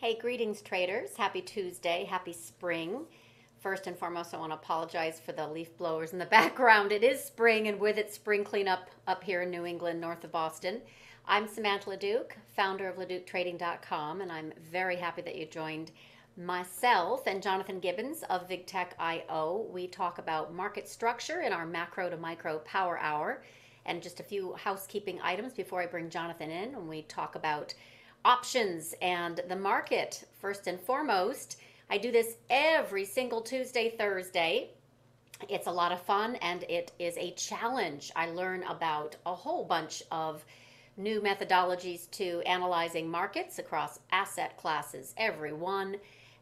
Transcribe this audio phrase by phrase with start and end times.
[0.00, 1.14] Hey, greetings, traders.
[1.18, 2.06] Happy Tuesday.
[2.08, 3.04] Happy spring.
[3.58, 6.90] First and foremost, I want to apologize for the leaf blowers in the background.
[6.90, 10.32] It is spring, and with it, spring cleanup up here in New England, north of
[10.32, 10.80] Boston.
[11.28, 15.90] I'm Samantha LeDuc, founder of LeDucTrading.com, and I'm very happy that you joined
[16.34, 19.66] myself and Jonathan Gibbons of VigTech.io.
[19.70, 23.42] We talk about market structure in our macro to micro power hour,
[23.84, 27.74] and just a few housekeeping items before I bring Jonathan in, and we talk about
[28.24, 30.24] options and the market.
[30.40, 34.70] First and foremost, I do this every single Tuesday, Thursday.
[35.48, 38.12] It's a lot of fun and it is a challenge.
[38.14, 40.44] I learn about a whole bunch of
[40.96, 45.96] new methodologies to analyzing markets across asset classes, every one,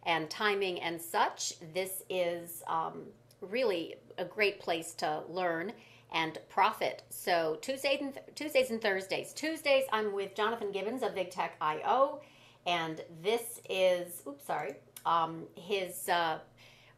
[0.05, 1.55] and timing and such.
[1.75, 3.03] This is um,
[3.41, 5.73] really a great place to learn
[6.13, 7.03] and profit.
[7.11, 9.33] So Tuesdays and Tuesdays and Thursdays.
[9.33, 12.21] Tuesdays I'm with Jonathan Gibbons of VigTech IO,
[12.67, 16.39] and this is oops sorry um, his uh,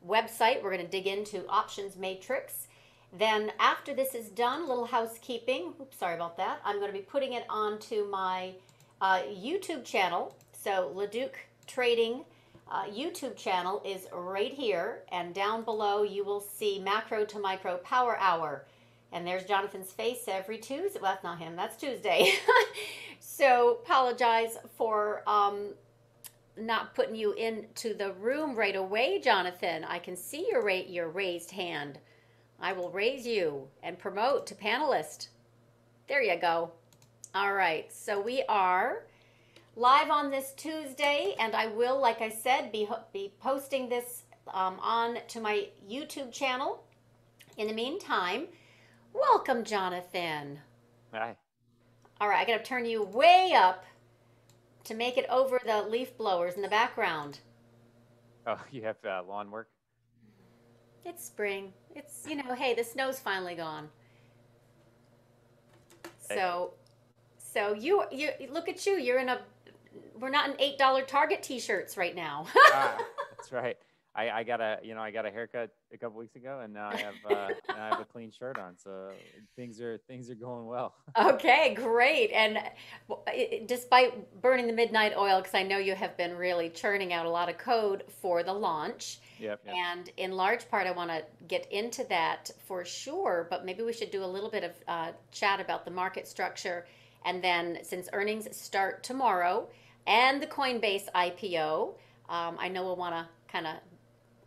[0.06, 0.62] website.
[0.62, 2.68] We're going to dig into options matrix.
[3.18, 5.74] Then after this is done, a little housekeeping.
[5.80, 6.60] Oops, sorry about that.
[6.64, 8.52] I'm going to be putting it onto my
[9.00, 10.36] uh, YouTube channel.
[10.52, 11.32] So Leduc
[11.66, 12.24] Trading
[12.70, 17.78] uh, YouTube channel is right here, and down below you will see Macro to Micro
[17.78, 18.64] Power Hour.
[19.12, 21.00] And there's Jonathan's face every Tuesday.
[21.00, 21.56] Well, that's not him.
[21.56, 22.32] That's Tuesday.
[23.20, 25.74] so apologize for um,
[26.56, 29.84] not putting you into the room right away, Jonathan.
[29.84, 31.98] I can see your ra- your raised hand.
[32.60, 35.28] I will raise you and promote to panelist.
[36.08, 36.72] There you go.
[37.34, 37.92] All right.
[37.92, 39.04] So we are
[39.76, 44.78] live on this Tuesday, and I will, like I said, be be posting this um,
[44.80, 46.84] on to my YouTube channel.
[47.56, 48.46] In the meantime
[49.12, 50.58] Welcome, Jonathan.
[51.12, 51.36] Hi.
[52.20, 53.84] All right, I got to turn you way up
[54.84, 57.40] to make it over the leaf blowers in the background.
[58.46, 59.68] Oh, you have uh, lawn work?
[61.04, 61.72] It's spring.
[61.94, 63.88] It's, you know, hey, the snow's finally gone.
[66.20, 66.74] So,
[67.38, 68.92] so you, you look at you.
[68.92, 69.40] You're in a,
[70.20, 72.46] we're not in $8 Target t-shirts right now.
[72.56, 72.98] ah,
[73.36, 73.76] that's right.
[74.14, 76.74] I, I got a you know I got a haircut a couple weeks ago, and
[76.74, 78.76] now I have uh, now I have a clean shirt on.
[78.76, 79.10] So
[79.54, 80.94] things are things are going well.
[81.16, 82.32] okay, great.
[82.32, 82.58] And
[83.66, 87.30] despite burning the midnight oil, because I know you have been really churning out a
[87.30, 89.20] lot of code for the launch.
[89.38, 89.74] Yep, yep.
[89.74, 93.46] And in large part, I want to get into that for sure.
[93.48, 96.84] But maybe we should do a little bit of uh, chat about the market structure,
[97.24, 99.68] and then since earnings start tomorrow
[100.06, 101.94] and the Coinbase IPO.
[102.28, 103.74] Um, I know we'll want to kind of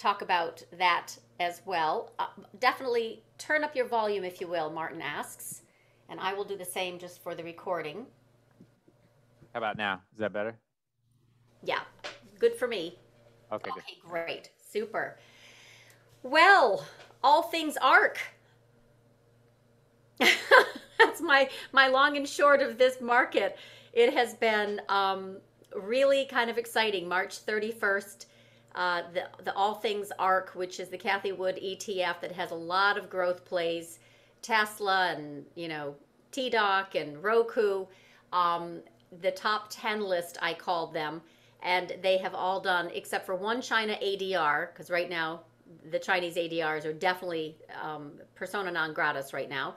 [0.04, 2.12] talk about that as well.
[2.20, 2.26] Uh,
[2.60, 5.62] definitely turn up your volume, if you will, Martin asks.
[6.10, 8.06] And I will do the same just for the recording.
[9.54, 10.02] How about now?
[10.12, 10.56] Is that better?
[11.64, 11.80] Yeah,
[12.38, 13.00] good for me.
[13.52, 14.10] Okay, okay good.
[14.10, 14.50] great.
[14.70, 15.18] Super.
[16.22, 16.86] Well,
[17.24, 18.20] all things ARK.
[20.20, 23.58] That's my my long and short of this market.
[23.94, 25.38] It has been um,
[25.76, 27.08] really kind of exciting.
[27.08, 28.26] March 31st
[28.76, 32.56] uh, the, the All Things ARK, which is the Cathie Wood ETF that has a
[32.56, 34.00] lot of growth plays,
[34.42, 35.96] Tesla and, you know,
[36.32, 37.86] TDOC and Roku.
[38.32, 38.82] Um,
[39.22, 41.22] the top 10 list, I called them,
[41.62, 45.42] and they have all done, except for one China ADR, because right now
[45.92, 49.76] the Chinese ADRs are definitely um, persona non gratis right now.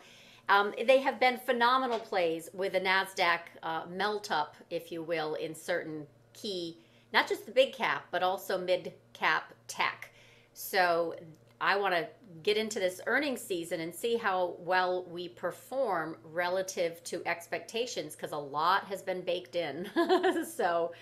[0.49, 5.35] Um, they have been phenomenal plays with a NASDAQ uh, melt up, if you will,
[5.35, 6.79] in certain key
[7.17, 10.13] not just the big cap, but also mid cap tech.
[10.53, 11.15] So
[11.63, 12.07] I want to
[12.43, 18.33] get into this earnings season and see how well we perform relative to expectations because
[18.33, 19.89] a lot has been baked in.
[20.57, 20.93] so,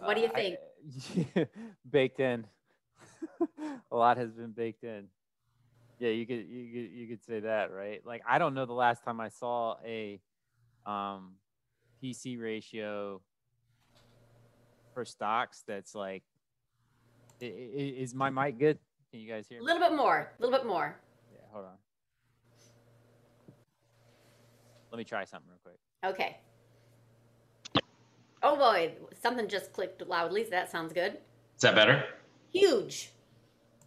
[0.00, 0.58] what do you think?
[1.34, 1.46] Uh, I,
[1.90, 2.46] baked in.
[3.90, 5.08] a lot has been baked in.
[5.98, 8.02] Yeah, you could you could you could say that, right?
[8.04, 10.20] Like I don't know the last time I saw a
[10.84, 11.36] um,
[12.02, 13.22] PC ratio
[14.96, 16.22] for stocks that's like
[17.42, 18.78] is my mic good?
[19.10, 19.62] Can you guys hear me?
[19.62, 20.96] a little bit more a little bit more.
[21.30, 21.72] Yeah hold on.
[24.90, 25.78] Let me try something real quick.
[26.02, 26.38] Okay.
[28.42, 31.18] Oh boy something just clicked loudly so that sounds good.
[31.56, 32.04] Is that better?
[32.50, 33.10] Huge.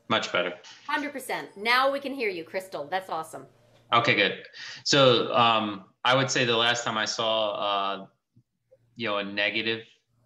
[0.10, 0.54] Much better.
[0.88, 2.88] 100% now we can hear you crystal.
[2.88, 3.48] That's awesome.
[3.92, 4.44] Okay good.
[4.84, 8.06] So um, i would say the last time i saw uh,
[8.96, 9.82] you know a negative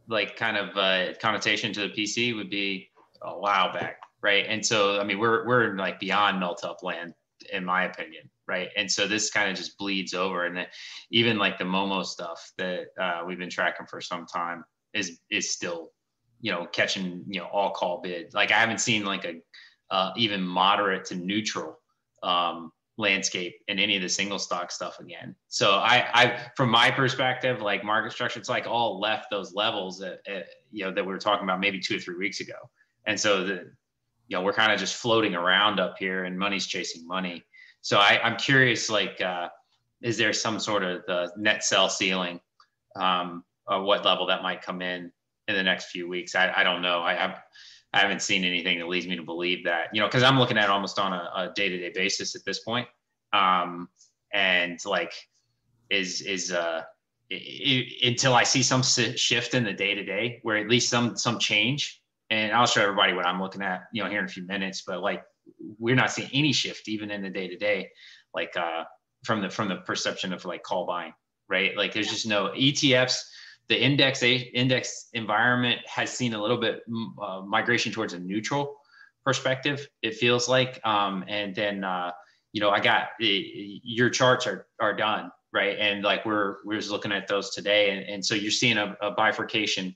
[0.08, 2.90] like kind of uh, connotation to the PC would be
[3.22, 4.46] a while back, right?
[4.48, 7.14] And so, I mean, we're we're like beyond melt up land,
[7.52, 8.70] in my opinion, right?
[8.76, 10.68] And so this kind of just bleeds over, and
[11.12, 14.64] even like the Momo stuff that uh, we've been tracking for some time
[14.94, 15.92] is is still
[16.44, 18.34] you know, catching, you know, all call bid.
[18.34, 19.36] Like I haven't seen like a
[19.90, 21.80] uh, even moderate to neutral
[22.22, 25.36] um, landscape in any of the single stock stuff again.
[25.48, 29.98] So I, I, from my perspective, like market structure, it's like all left those levels
[30.00, 30.42] that, uh,
[30.72, 32.54] you know, that we were talking about maybe two or three weeks ago.
[33.06, 33.72] And so the,
[34.28, 37.44] you know, we're kind of just floating around up here and money's chasing money.
[37.82, 39.50] So I, I'm curious, like, uh,
[40.02, 42.40] is there some sort of the net sell ceiling,
[42.96, 45.12] um, or what level that might come in
[45.48, 46.36] in the next few weeks?
[46.36, 47.02] I, I don't know.
[47.02, 47.42] I have,
[47.94, 50.58] I haven't seen anything that leads me to believe that, you know, because I'm looking
[50.58, 52.88] at it almost on a, day to day basis at this point.
[53.34, 53.88] Um,
[54.34, 55.14] and like,
[55.90, 56.82] is is uh,
[57.30, 60.90] it, it, until I see some shift in the day to day, where at least
[60.90, 62.02] some some change.
[62.32, 64.84] And I'll show everybody what I'm looking at, you know, here in a few minutes.
[64.88, 65.24] But like,
[65.78, 67.92] we're not seeing any shift even in the day to day,
[68.34, 68.86] like uh,
[69.24, 71.14] from the from the perception of like call buying,
[71.48, 71.78] right?
[71.78, 73.20] Like, there's just no ETFs
[73.70, 76.82] the index index environment has seen a little bit
[77.22, 78.76] uh, migration towards a neutral
[79.26, 79.88] perspective.
[80.02, 82.12] It feels like, um, and then uh,
[82.52, 86.92] you know, I got your charts are are done right, and like we're we're just
[86.92, 89.96] looking at those today, and, and so you're seeing a, a bifurcation,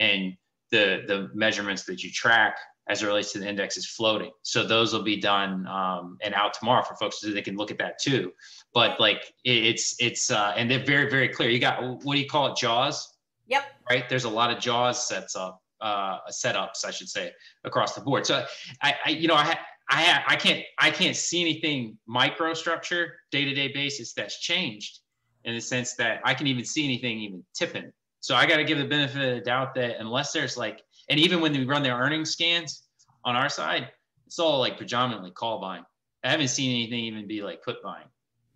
[0.00, 0.34] and
[0.70, 2.58] the the measurements that you track
[2.88, 4.30] as it relates to the index is floating.
[4.42, 7.70] So those will be done um, and out tomorrow for folks so they can look
[7.70, 8.32] at that too.
[8.72, 11.48] But like it's it's uh, and they're very very clear.
[11.48, 12.56] You got what do you call it?
[12.56, 13.16] Jaws.
[13.46, 13.64] Yep.
[13.90, 14.08] Right.
[14.08, 17.32] There's a lot of Jaws sets up uh, setups, I should say,
[17.64, 18.26] across the board.
[18.26, 18.44] So
[18.82, 19.58] I, I you know I.
[19.90, 25.00] I, I can't I can't see anything microstructure day to day basis that's changed
[25.44, 27.92] in the sense that I can even see anything even tipping.
[28.20, 31.20] So I got to give the benefit of the doubt that unless there's like and
[31.20, 32.84] even when we run their earnings scans
[33.24, 33.88] on our side,
[34.26, 35.84] it's all like predominantly call buying.
[36.24, 38.06] I haven't seen anything even be like put buying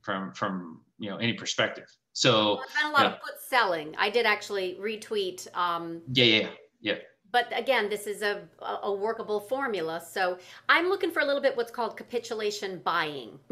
[0.02, 1.84] from from you know any perspective.
[2.12, 3.94] So well, I've done a lot of put selling.
[3.98, 5.46] I did actually retweet.
[5.54, 6.48] Um, yeah, yeah,
[6.80, 6.94] yeah.
[7.30, 8.48] But again, this is a,
[8.82, 10.00] a workable formula.
[10.00, 10.38] So
[10.70, 13.38] I'm looking for a little bit what's called capitulation buying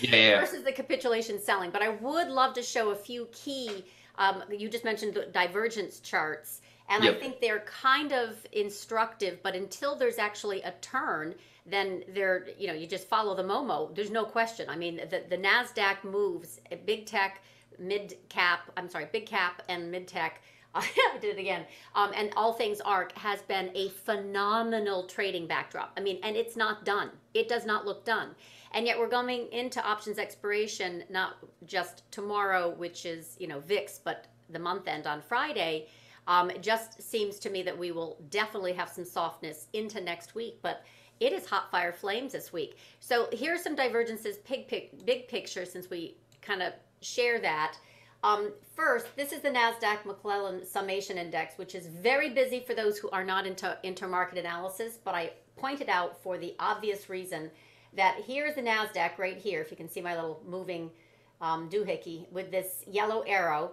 [0.00, 0.40] yeah, yeah.
[0.40, 1.70] versus the capitulation selling.
[1.70, 3.84] But I would love to show a few key.
[4.16, 7.16] Um, you just mentioned the divergence charts and yep.
[7.16, 11.34] I think they're kind of instructive, but until there's actually a turn,
[11.66, 13.94] then they're, you know, you just follow the Momo.
[13.94, 14.68] There's no question.
[14.70, 17.42] I mean, the, the NASDAQ moves, big tech,
[17.78, 20.40] mid cap, I'm sorry, big cap and mid tech.
[20.74, 20.86] I
[21.20, 21.64] did it again.
[21.94, 25.92] Um, and all things ARK has been a phenomenal trading backdrop.
[25.96, 27.10] I mean, and it's not done.
[27.34, 28.34] It does not look done.
[28.72, 31.36] And yet we're going into options expiration, not
[31.66, 35.88] just tomorrow, which is, you know, VIX, but the month end on Friday.
[36.28, 40.34] Um, it just seems to me that we will definitely have some softness into next
[40.34, 40.84] week, but
[41.20, 42.76] it is hot fire flames this week.
[43.00, 47.76] So here's some divergences, big, big, big picture, since we kind of share that.
[48.22, 52.98] Um, first, this is the NASDAQ McClellan Summation Index, which is very busy for those
[52.98, 57.50] who are not into intermarket analysis, but I pointed out for the obvious reason
[57.94, 60.90] that here's the NASDAQ right here, if you can see my little moving
[61.40, 63.72] um, doohickey with this yellow arrow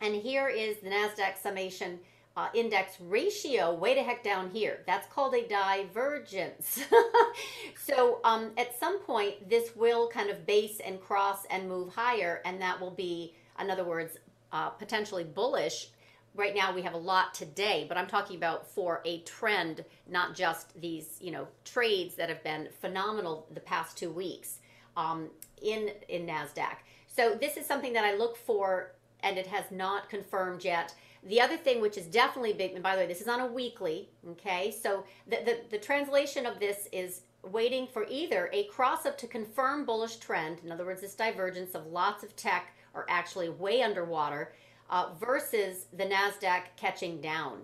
[0.00, 1.98] and here is the NASDAQ summation
[2.38, 4.84] uh, index ratio way to heck down here.
[4.86, 6.84] That's called a divergence.
[7.84, 12.40] so um, at some point, this will kind of base and cross and move higher,
[12.44, 14.18] and that will be, in other words,
[14.52, 15.88] uh, potentially bullish.
[16.36, 20.36] Right now, we have a lot today, but I'm talking about for a trend, not
[20.36, 24.60] just these, you know, trades that have been phenomenal the past two weeks
[24.96, 25.28] um,
[25.60, 26.76] in in Nasdaq.
[27.08, 30.94] So this is something that I look for and it has not confirmed yet.
[31.24, 33.46] The other thing, which is definitely big, and by the way, this is on a
[33.46, 34.70] weekly, okay?
[34.70, 39.26] So the, the, the translation of this is waiting for either a cross up to
[39.26, 43.82] confirm bullish trend, in other words, this divergence of lots of tech are actually way
[43.82, 44.52] underwater,
[44.90, 47.60] uh, versus the NASDAQ catching down.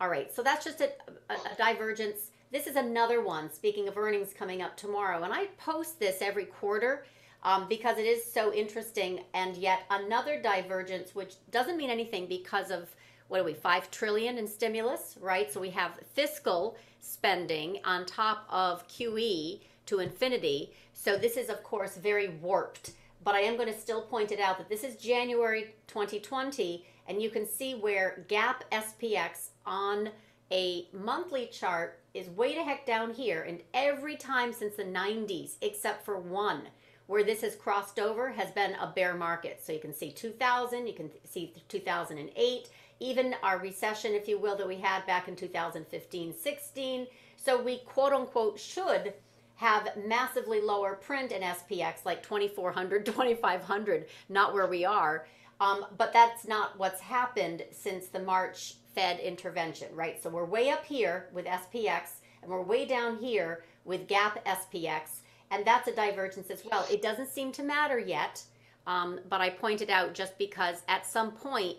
[0.00, 0.90] All right, so that's just a,
[1.30, 2.30] a, a divergence.
[2.52, 6.44] This is another one, speaking of earnings coming up tomorrow, and I post this every
[6.44, 7.04] quarter
[7.42, 9.20] um, because it is so interesting.
[9.34, 12.88] And yet another divergence, which doesn't mean anything because of
[13.28, 15.52] what are we, five trillion in stimulus, right?
[15.52, 20.72] So we have fiscal spending on top of QE to infinity.
[20.92, 22.92] So this is, of course, very warped.
[23.24, 27.20] But I am going to still point it out that this is January 2020, and
[27.20, 30.10] you can see where GAAP SPX on
[30.50, 33.42] a monthly chart is way the heck down here.
[33.42, 36.62] And every time since the 90s, except for one,
[37.08, 39.60] where this has crossed over has been a bear market.
[39.64, 42.68] So you can see 2000, you can see 2008,
[43.00, 47.06] even our recession, if you will, that we had back in 2015 16.
[47.36, 49.14] So we quote unquote should
[49.56, 55.26] have massively lower print in SPX like 2400, 2500, not where we are.
[55.60, 60.22] Um, but that's not what's happened since the March Fed intervention, right?
[60.22, 62.10] So we're way up here with SPX
[62.42, 66.86] and we're way down here with GAAP SPX, and that's a divergence as well.
[66.90, 68.42] It doesn't seem to matter yet,
[68.86, 71.76] um, but I pointed out just because at some point,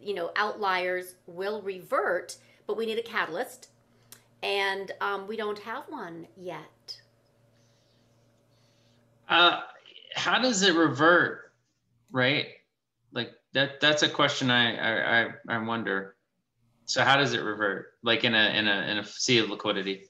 [0.00, 2.36] you know, outliers will revert,
[2.66, 3.68] but we need a catalyst,
[4.42, 7.00] and um, we don't have one yet.
[9.28, 9.60] Uh,
[10.14, 11.52] how does it revert,
[12.10, 12.46] right?
[13.12, 13.80] Like that.
[13.80, 16.16] That's a question I I I wonder.
[16.84, 17.94] So how does it revert?
[18.02, 20.08] Like in a in a in a sea of liquidity.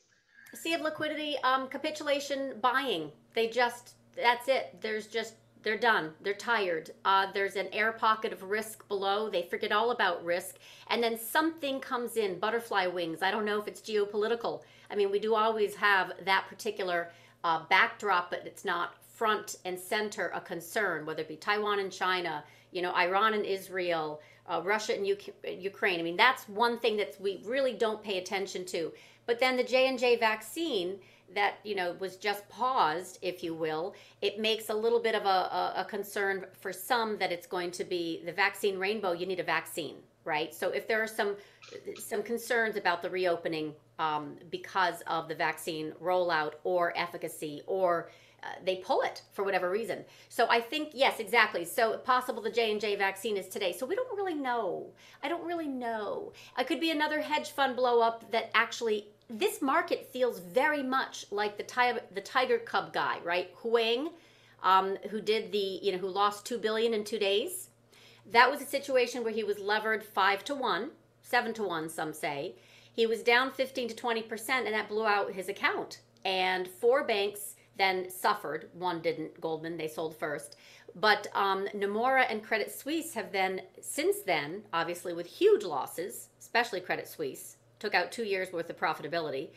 [0.57, 3.13] Sea of liquidity, um, capitulation, buying.
[3.35, 4.77] They just that's it.
[4.81, 6.13] There's just they're done.
[6.23, 6.93] They're tired.
[7.05, 9.29] Uh, there's an air pocket of risk below.
[9.29, 10.57] They forget all about risk,
[10.89, 12.39] and then something comes in.
[12.39, 13.23] Butterfly wings.
[13.23, 14.63] I don't know if it's geopolitical.
[14.91, 17.11] I mean, we do always have that particular
[17.45, 21.91] uh, backdrop, but it's not front and center a concern, whether it be Taiwan and
[21.91, 26.01] China, you know, Iran and Israel, uh, Russia and Ukraine.
[26.01, 28.93] I mean, that's one thing that we really don't pay attention to.
[29.27, 30.99] But then the J and J vaccine
[31.35, 35.25] that you know was just paused, if you will, it makes a little bit of
[35.25, 39.13] a, a, a concern for some that it's going to be the vaccine rainbow.
[39.13, 40.55] You need a vaccine, right?
[40.55, 41.37] So if there are some
[41.99, 48.11] some concerns about the reopening um, because of the vaccine rollout or efficacy or
[48.43, 50.05] uh, they pull it for whatever reason.
[50.29, 51.65] So I think yes, exactly.
[51.65, 53.73] So possible the J and J vaccine is today.
[53.73, 54.93] So we don't really know.
[55.23, 56.33] I don't really know.
[56.57, 59.09] It could be another hedge fund blow up that actually.
[59.29, 63.51] This market feels very much like the tiger, the tiger cub guy, right?
[63.63, 64.11] Hwang,
[64.63, 67.71] um, who did the you know who lost two billion in two days.
[68.25, 70.91] That was a situation where he was levered five to one,
[71.23, 72.55] seven to one, some say.
[72.93, 76.01] He was down 15 to 20 percent, and that blew out his account.
[76.25, 78.69] And four banks then suffered.
[78.73, 80.57] One didn't, Goldman, they sold first.
[80.95, 86.81] But um, Nomura and Credit Suisse have then, since then, obviously with huge losses, especially
[86.81, 89.49] Credit Suisse, took out two years worth of profitability.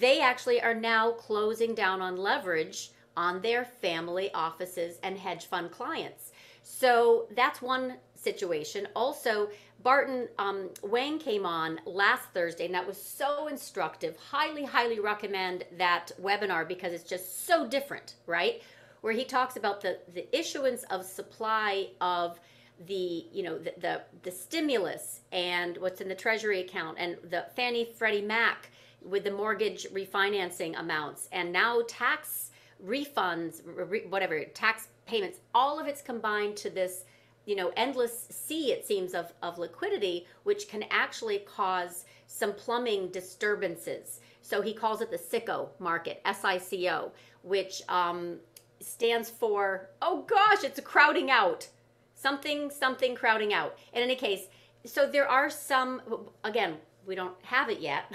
[0.00, 5.70] They actually are now closing down on leverage on their family offices and hedge fund
[5.70, 6.32] clients.
[6.62, 8.88] So that's one situation.
[8.96, 9.48] Also,
[9.82, 14.16] Barton um, Wang came on last Thursday, and that was so instructive.
[14.16, 18.62] Highly, highly recommend that webinar because it's just so different, right?
[19.00, 22.40] Where he talks about the, the issuance of supply of
[22.86, 27.46] the you know the, the, the stimulus and what's in the treasury account and the
[27.54, 28.70] Fannie Freddie Mac
[29.02, 32.50] with the mortgage refinancing amounts and now tax
[32.84, 33.62] refunds
[34.10, 37.04] whatever tax payments all of it's combined to this
[37.46, 43.08] you know endless sea it seems of, of liquidity which can actually cause some plumbing
[43.08, 44.20] disturbances.
[44.42, 47.10] So he calls it the sico market sico
[47.42, 48.36] which um,
[48.80, 51.68] stands for oh gosh it's crowding out
[52.16, 54.48] something something crowding out in any case
[54.84, 56.02] so there are some
[56.42, 56.74] again
[57.06, 58.12] we don't have it yet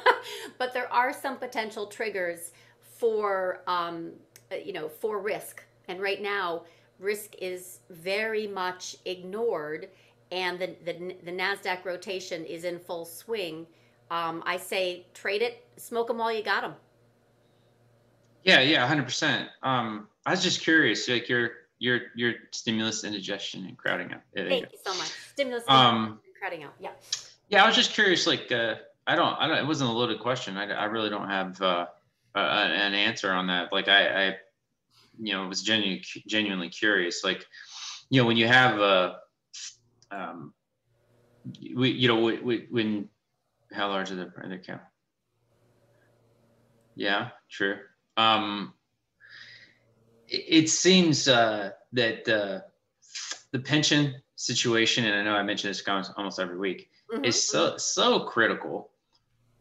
[0.58, 4.12] but there are some potential triggers for um,
[4.64, 6.62] you know for risk and right now
[7.00, 9.88] risk is very much ignored
[10.30, 13.66] and the, the, the NASDAQ rotation is in full swing,
[14.10, 16.74] um, I say trade it, smoke them while you got them.
[18.44, 19.48] Yeah, yeah, 100%.
[19.62, 24.22] Um, I was just curious, like your your your stimulus indigestion and crowding out.
[24.34, 24.56] Thank you.
[24.72, 25.12] you so much.
[25.32, 26.74] Stimulus um, and crowding out.
[26.80, 26.90] Yeah.
[27.48, 28.26] Yeah, I was just curious.
[28.26, 28.74] Like, uh,
[29.06, 29.56] I don't, I don't.
[29.56, 30.58] It wasn't a loaded question.
[30.58, 31.86] I, I really don't have uh,
[32.34, 33.72] uh, an answer on that.
[33.72, 34.36] Like, I, I
[35.20, 37.44] you know was genuinely genuinely curious like
[38.10, 39.16] you know when you have a
[40.10, 40.54] um
[41.74, 43.08] we you know we, we, when
[43.72, 44.80] how large are the the count
[46.94, 47.76] yeah true
[48.16, 48.72] um
[50.28, 52.60] it, it seems uh that uh
[53.52, 55.82] the pension situation and i know i mention this
[56.16, 57.24] almost every week mm-hmm.
[57.24, 58.90] is so so critical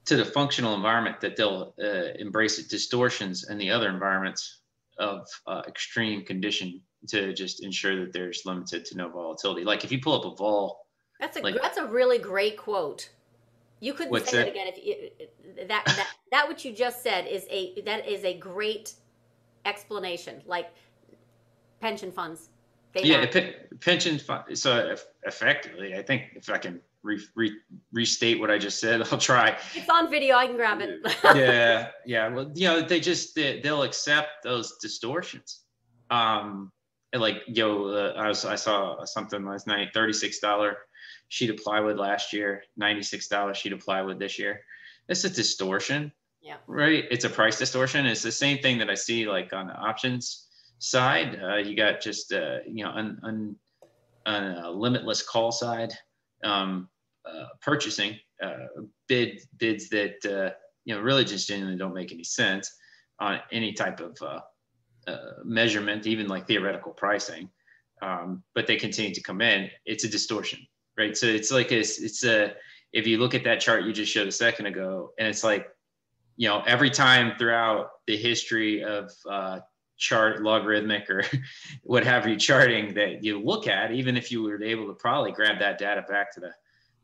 [0.08, 4.62] to the functional environment that they'll uh, embrace it distortions in the other environments
[4.98, 9.64] of uh, extreme condition to just ensure that there's limited to no volatility.
[9.64, 10.86] Like if you pull up a vol,
[11.20, 13.10] that's a like, that's a really great quote.
[13.80, 14.68] You couldn't say that again.
[14.68, 18.94] If you, that that that what you just said is a that is a great
[19.66, 20.42] explanation.
[20.46, 20.72] Like
[21.80, 22.50] pension funds.
[22.96, 24.58] yeah, p- pension fund.
[24.58, 27.52] So effectively, I think if I can re, re,
[27.92, 29.02] restate what I just said.
[29.12, 29.58] I'll try.
[29.76, 30.36] It's on video.
[30.36, 31.00] I can grab it.
[31.24, 32.28] yeah, yeah.
[32.28, 35.62] Well, you know, they just they, will accept those distortions.
[36.10, 36.72] Um,
[37.14, 39.90] like yo, uh, I was I saw something last night.
[39.94, 40.78] Thirty six dollar
[41.30, 42.64] sheet of plywood last year.
[42.76, 44.62] Ninety six dollar sheet of plywood this year.
[45.10, 46.12] It's a distortion.
[46.48, 46.56] Yeah.
[46.66, 47.04] Right.
[47.12, 48.06] It's a price distortion.
[48.06, 50.48] It's the same thing that I see like on the options
[50.80, 51.38] side.
[51.44, 53.56] Uh, you got just uh, you know un, un
[54.26, 55.92] uh, limitless call side
[56.46, 56.88] um,
[57.26, 58.68] uh, purchasing uh,
[59.10, 62.74] bid bids that uh, you know really just genuinely don't make any sense
[63.20, 64.18] on any type of
[65.44, 67.50] measurement, even like theoretical pricing.
[68.02, 69.70] Um, but they continue to come in.
[69.86, 70.60] It's a distortion,
[70.98, 71.18] right?
[71.18, 72.54] So it's like a, it's a
[72.94, 75.68] if you look at that chart you just showed a second ago, and it's like
[76.38, 79.60] you know every time throughout the history of uh,
[79.98, 81.24] chart logarithmic or
[81.84, 85.32] what have you charting that you look at even if you were able to probably
[85.32, 86.52] grab that data back to the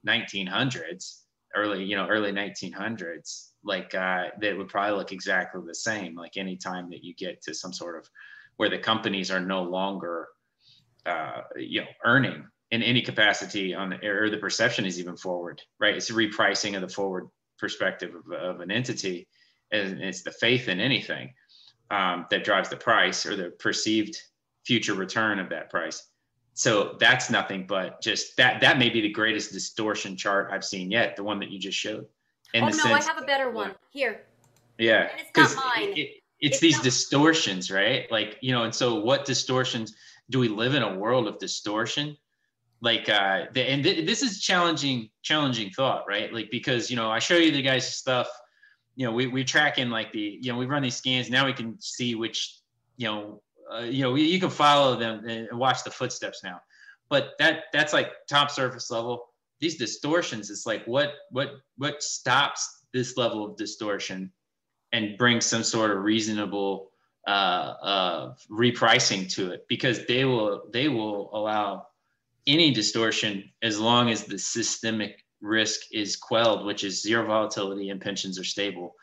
[0.07, 1.21] 1900s
[1.55, 6.37] early you know early 1900s like uh, that would probably look exactly the same like
[6.37, 8.07] anytime that you get to some sort of
[8.57, 10.27] where the companies are no longer
[11.05, 15.61] uh, you know earning in any capacity on the, or the perception is even forward
[15.79, 15.95] right?
[15.95, 19.27] It's a repricing of the forward perspective of, of an entity
[19.73, 21.33] and it's the faith in anything
[21.91, 24.17] um, that drives the price or the perceived
[24.65, 26.09] future return of that price.
[26.53, 28.61] So that's nothing but just that.
[28.61, 31.15] That may be the greatest distortion chart I've seen yet.
[31.15, 32.05] The one that you just showed.
[32.53, 34.21] In oh no, I have a better one here.
[34.77, 35.89] Yeah, it's not mine.
[35.89, 38.09] It, it, it's, it's, these not- distortions, right?
[38.11, 39.95] Like you know, and so what distortions?
[40.29, 42.15] Do we live in a world of distortion?
[42.83, 46.31] Like, uh, the, and th- this is challenging, challenging thought, right?
[46.31, 48.27] Like because you know, I show you the guys' stuff
[48.95, 51.29] you know, we, we track in like the, you know, we run these scans.
[51.29, 52.59] Now we can see which,
[52.97, 53.41] you know,
[53.73, 56.59] uh, you know, you can follow them and watch the footsteps now.
[57.09, 59.25] But that that's like top surface level.
[59.59, 64.31] These distortions, it's like what what what stops this level of distortion
[64.91, 66.91] and brings some sort of reasonable
[67.27, 67.29] uh,
[67.81, 71.87] uh, repricing to it because they will they will allow
[72.47, 78.01] any distortion as long as the systemic risk is quelled, which is zero volatility and
[78.01, 78.95] pensions are stable.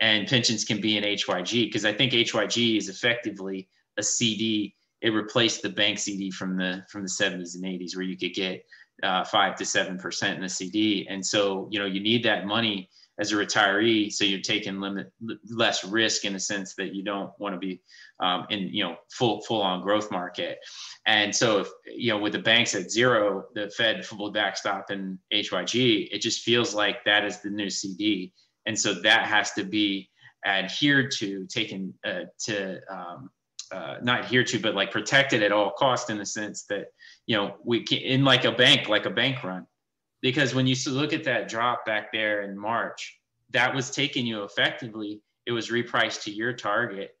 [0.00, 4.74] And pensions can be an HYG because I think HYG is effectively a CD.
[5.00, 8.34] It replaced the bank CD from the from the 70s and 80s where you could
[8.34, 8.62] get
[9.02, 11.06] uh, five to seven percent in a CD.
[11.08, 15.10] And so you know you need that money as a retiree, so you're taking limit
[15.50, 17.80] less risk in the sense that you don't want to be
[18.20, 20.58] um, in you know full full on growth market.
[21.06, 25.18] And so if you know with the banks at zero, the Fed full backstop and
[25.32, 28.32] HYG, it just feels like that is the new CD,
[28.66, 30.10] and so that has to be
[30.46, 33.30] adhered to, taken uh, to um,
[33.72, 36.86] uh, not adhered to, but like protected at all cost in the sense that
[37.26, 39.66] you know we can in like a bank, like a bank run
[40.22, 43.18] because when you look at that drop back there in March,
[43.50, 45.20] that was taking you effectively.
[45.46, 47.16] It was repriced to your target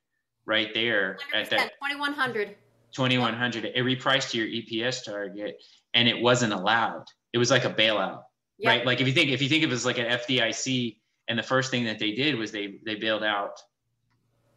[0.46, 2.56] right there at that 2100.
[2.92, 3.64] 2100.
[3.64, 5.62] It repriced to your EPS target
[5.94, 7.04] and it wasn't allowed.
[7.32, 8.22] It was like a bailout,
[8.64, 8.84] right?
[8.86, 10.96] Like if you think if you think of it as like an FDIC
[11.28, 13.60] and the first thing that they did was they they bailed out,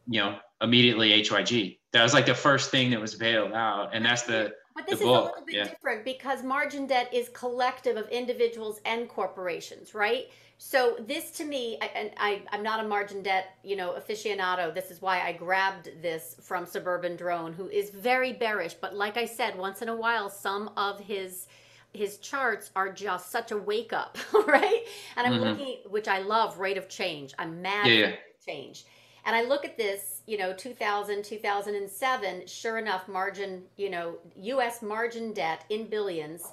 [0.08, 1.80] you know, immediately HYG.
[1.91, 4.54] That was like the first thing that was bailed out, and that's the
[4.86, 5.63] but this is a little bit yeah.
[5.65, 10.30] different because margin debt is collective of individuals and corporations, right?
[10.62, 14.74] So this to me, and I, I'm not a margin debt, you know, aficionado.
[14.74, 18.74] This is why I grabbed this from Suburban Drone, who is very bearish.
[18.74, 21.48] But like I said, once in a while, some of his
[21.94, 24.84] his charts are just such a wake up, right?
[25.15, 25.44] And I'm mm-hmm.
[25.44, 27.34] looking, which I love, rate of change.
[27.39, 28.15] I'm mad yeah, yeah.
[28.46, 28.86] change.
[29.26, 34.84] And I look at this, you know, 2000, 2007, sure enough, margin, you know, US
[34.84, 36.44] margin debt in billions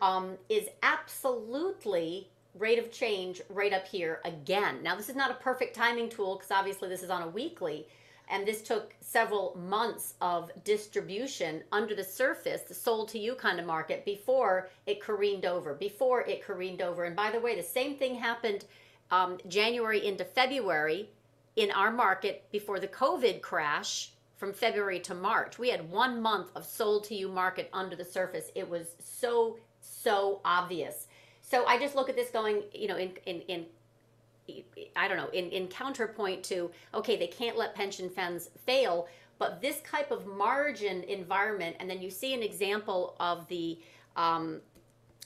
[0.00, 4.82] um, is absolutely rate of change right up here again.
[4.82, 7.86] Now, this is not a perfect timing tool because obviously this is on a weekly.
[8.30, 13.60] And this took several months of distribution under the surface, the sold to you kind
[13.60, 17.04] of market, before it careened over, before it careened over.
[17.04, 18.64] And by the way, the same thing happened
[19.10, 21.10] um, January into February
[21.56, 25.58] in our market before the COVID crash from February to March.
[25.58, 28.50] We had one month of sold to you market under the surface.
[28.54, 31.08] It was so, so obvious.
[31.40, 33.66] So I just look at this going, you know, in, in, in
[34.94, 39.60] I don't know, in, in counterpoint to, okay, they can't let pension funds fail, but
[39.60, 43.78] this type of margin environment, and then you see an example of the
[44.14, 44.60] um,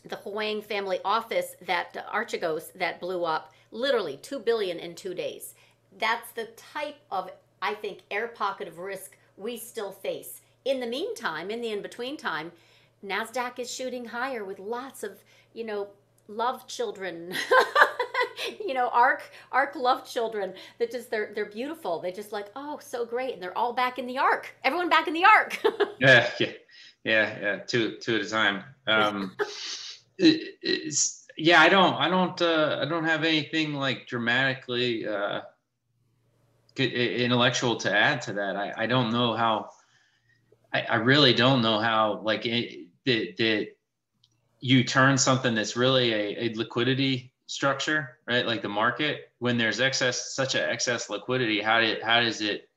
[0.05, 5.13] the Hwang family office that uh, Archegos that blew up, literally two billion in two
[5.13, 5.55] days
[5.99, 10.41] that's the type of, I think, air pocket of risk we still face.
[10.65, 12.53] In the meantime, in the in between time,
[13.05, 15.23] NASDAQ is shooting higher with lots of,
[15.55, 15.89] you know,
[16.29, 17.35] love children.
[18.67, 19.23] you know, ARK
[19.53, 21.99] ARK love children that just they're they're beautiful.
[21.99, 23.35] They just like, oh, so great.
[23.35, 24.55] And they're all back in the ARK.
[24.65, 25.59] Everyone back in the ARK.
[26.01, 26.53] yeah, yeah.
[27.03, 28.63] Yeah, yeah, two two at a time.
[28.87, 29.37] Um
[30.19, 30.95] it,
[31.37, 35.41] yeah, I don't I don't uh I don't have anything like dramatically uh
[36.85, 38.57] intellectual to add to that.
[38.57, 39.71] I, I don't know how.
[40.73, 43.69] I, I really don't know how like that that
[44.61, 48.47] you turn something that's really a, a liquidity structure, right?
[48.47, 52.69] Like the market, when there's excess, such an excess liquidity, how did how does it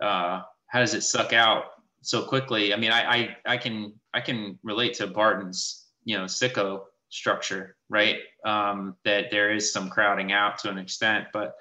[0.00, 1.64] uh, how does it suck out
[2.02, 2.74] so quickly?
[2.74, 7.76] I mean, I, I I can I can relate to Barton's you know sicko structure,
[7.88, 8.18] right?
[8.44, 11.54] Um, that there is some crowding out to an extent, but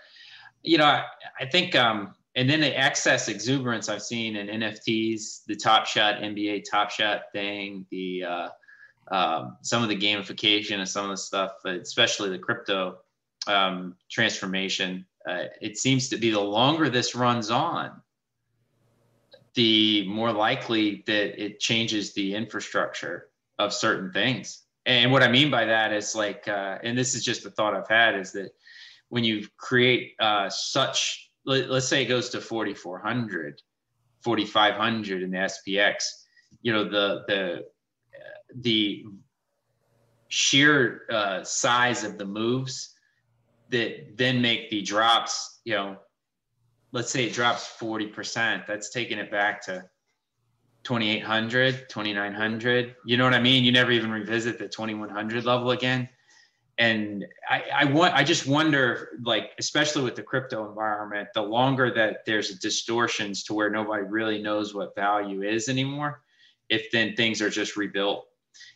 [0.64, 1.06] you know, I,
[1.40, 6.22] I think um, and then the excess exuberance I've seen in NFTs, the Top Shot
[6.22, 8.50] NBA Top Shot thing, the uh,
[9.12, 13.00] um, some of the gamification and some of the stuff, especially the crypto
[13.48, 15.06] um, transformation.
[15.28, 18.02] Uh, it seems to be the longer this runs on,
[19.54, 23.28] the more likely that it changes the infrastructure
[23.60, 24.64] of certain things.
[24.86, 27.76] And what I mean by that is like, uh, and this is just the thought
[27.76, 28.52] I've had, is that
[29.12, 33.62] when you create uh, such, let, us say it goes to 4,400,
[34.24, 35.96] 4,500 in the SPX,
[36.62, 37.66] you know, the the
[38.56, 39.04] the
[40.30, 42.96] sheer uh, size of the moves
[43.70, 45.98] that then make the drops, you know,
[46.94, 49.84] let's say it drops 40%, that's taking it back to
[50.84, 52.96] 2800, 2900.
[53.06, 53.66] You know what I mean?
[53.66, 56.08] You never even revisit the 2100 level again.
[56.82, 61.94] And I, I want, I just wonder, like, especially with the crypto environment, the longer
[61.94, 66.24] that there's distortions to where nobody really knows what value is anymore,
[66.70, 68.26] if then things are just rebuilt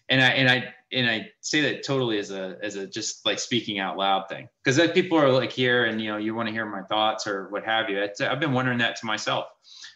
[0.10, 3.40] and I and I and I say that totally as a as a just like
[3.40, 6.54] speaking out loud thing because people are like here and you know you want to
[6.54, 8.00] hear my thoughts or what have you.
[8.00, 9.46] It's, I've been wondering that to myself,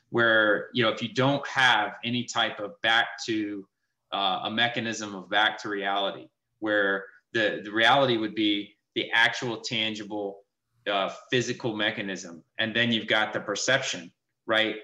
[0.09, 3.67] where you know if you don't have any type of back to
[4.11, 6.27] uh, a mechanism of back to reality,
[6.59, 10.41] where the the reality would be the actual tangible
[10.89, 14.11] uh, physical mechanism, and then you've got the perception,
[14.45, 14.75] right?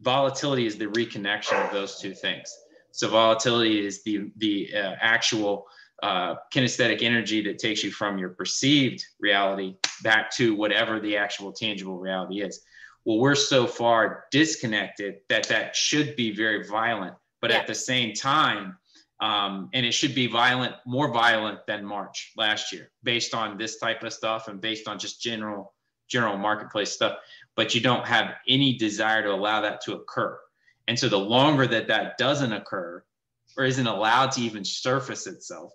[0.00, 2.52] Volatility is the reconnection of those two things
[2.92, 5.66] so volatility is the the uh, actual
[6.02, 11.52] uh, kinesthetic energy that takes you from your perceived reality back to whatever the actual
[11.52, 12.62] tangible reality is.
[13.04, 17.58] Well, we're so far disconnected that that should be very violent, but yeah.
[17.58, 18.76] at the same time,
[19.22, 23.78] um, and it should be violent, more violent than March last year, based on this
[23.78, 25.72] type of stuff and based on just general
[26.10, 27.16] general marketplace stuff.
[27.56, 30.38] But you don't have any desire to allow that to occur.
[30.88, 33.04] And so the longer that that doesn't occur
[33.56, 35.72] or isn't allowed to even surface itself,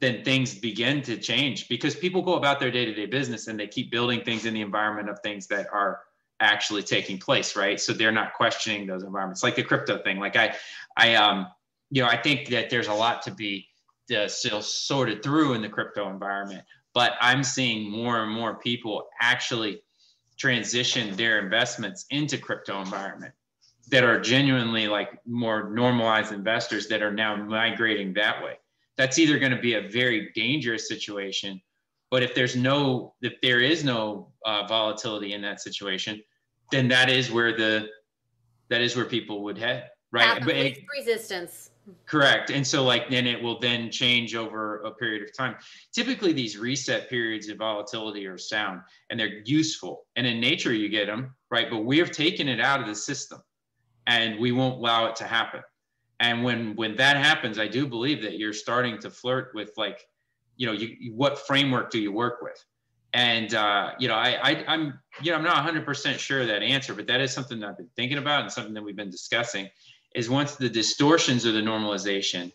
[0.00, 3.90] then things begin to change because people go about their day-to-day business and they keep
[3.90, 6.00] building things in the environment of things that are
[6.38, 7.80] actually taking place, right?
[7.80, 10.18] So they're not questioning those environments, like the crypto thing.
[10.18, 10.54] Like I,
[10.96, 11.46] I, um,
[11.90, 13.66] you know, I think that there's a lot to be
[14.14, 19.08] uh, still sorted through in the crypto environment, but I'm seeing more and more people
[19.20, 19.82] actually
[20.38, 23.34] transition their investments into crypto environment
[23.90, 28.54] that are genuinely like more normalized investors that are now migrating that way.
[28.96, 31.60] That's either going to be a very dangerous situation,
[32.10, 36.22] but if there's no, if there is no uh, volatility in that situation,
[36.70, 37.88] then that is where the,
[38.68, 40.44] that is where people would head, right?
[40.44, 40.54] but
[40.96, 41.70] resistance.
[42.06, 42.50] Correct.
[42.50, 45.56] And so like then it will then change over a period of time.
[45.94, 50.06] Typically these reset periods of volatility are sound and they're useful.
[50.16, 51.70] And in nature you get them, right?
[51.70, 53.40] But we have taken it out of the system
[54.06, 55.62] and we won't allow it to happen.
[56.20, 60.04] And when when that happens, I do believe that you're starting to flirt with like,
[60.56, 62.64] you know, you, what framework do you work with?
[63.12, 66.48] And uh, you know, I, I I'm you know I'm not 100 percent sure of
[66.48, 68.96] that answer, but that is something that I've been thinking about and something that we've
[68.96, 69.68] been discussing.
[70.14, 72.52] Is once the distortions are the normalization,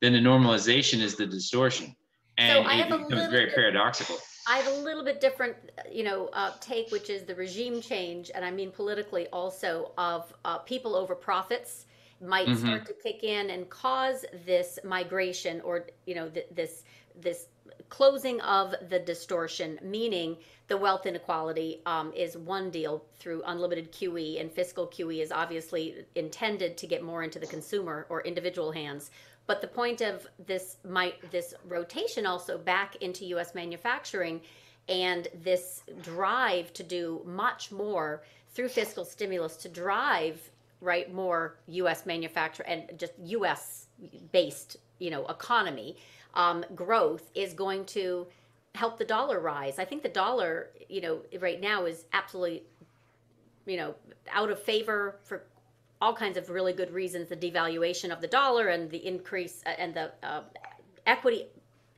[0.00, 1.94] then the normalization is the distortion,
[2.38, 4.16] and so it becomes very bit, paradoxical.
[4.48, 5.56] I have a little bit different,
[5.90, 10.32] you know, uh, take, which is the regime change, and I mean politically also of
[10.44, 11.86] uh, people over profits
[12.20, 12.66] might mm-hmm.
[12.66, 16.84] start to kick in and cause this migration or you know th- this
[17.20, 17.48] this
[17.88, 20.36] closing of the distortion, meaning
[20.68, 26.06] the wealth inequality um, is one deal through unlimited QE, and fiscal QE is obviously
[26.14, 29.10] intended to get more into the consumer or individual hands.
[29.46, 33.54] But the point of this might this rotation also back into U.S.
[33.54, 34.40] manufacturing
[34.88, 38.22] and this drive to do much more
[38.54, 42.06] through fiscal stimulus to drive right more U.S.
[42.06, 43.86] manufacture and just U.S.
[44.32, 45.96] based you know economy
[46.34, 48.26] um, growth is going to
[48.74, 49.78] help the dollar rise.
[49.78, 52.62] I think the dollar you know right now is absolutely
[53.66, 53.94] you know
[54.30, 55.44] out of favor for
[56.00, 59.70] all kinds of really good reasons the devaluation of the dollar and the increase uh,
[59.78, 60.42] and the uh,
[61.06, 61.46] equity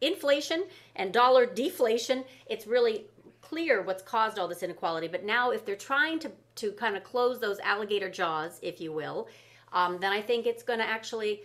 [0.01, 0.65] inflation
[0.97, 3.07] and dollar deflation it's really
[3.41, 7.03] clear what's caused all this inequality but now if they're trying to to kind of
[7.03, 9.29] close those alligator jaws if you will
[9.73, 11.43] um, then i think it's going to actually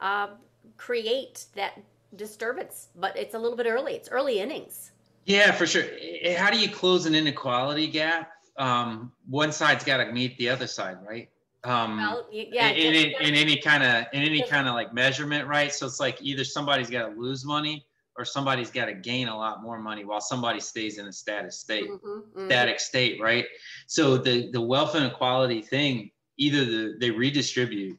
[0.00, 0.28] uh,
[0.76, 1.80] create that
[2.16, 3.94] disturbance, but it's a little bit early.
[3.94, 4.92] It's early innings.
[5.26, 5.84] Yeah, for sure.
[6.36, 8.30] How do you close an inequality gap?
[8.56, 11.28] Um, one side's got to meet the other side, right?
[11.64, 12.68] Um, well, yeah.
[12.68, 15.72] In, in, in any kind of in any kind of like measurement, right?
[15.72, 19.36] So it's like either somebody's got to lose money or somebody's got to gain a
[19.36, 22.46] lot more money while somebody stays in a status state, mm-hmm, mm-hmm.
[22.46, 23.46] static state, right?
[23.86, 27.98] So the the wealth inequality thing, either the, they redistribute,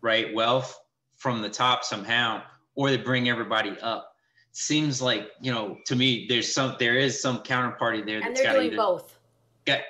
[0.00, 0.78] right, wealth
[1.16, 2.42] from the top somehow,
[2.74, 4.10] or they bring everybody up.
[4.52, 8.20] Seems like you know to me, there's some there is some counterparty there.
[8.20, 9.18] And they're doing either, both.
[9.66, 9.80] Yeah,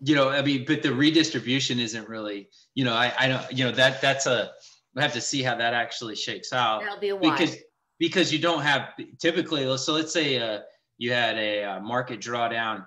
[0.00, 3.64] you know, I mean, but the redistribution isn't really, you know, I I don't, you
[3.64, 4.52] know, that that's a
[4.96, 6.80] I have to see how that actually shakes out.
[6.80, 7.32] That'll be a while.
[7.32, 7.56] Because
[7.98, 10.60] because you don't have typically so let's say uh,
[10.98, 12.84] you had a, a, uh, market drawdown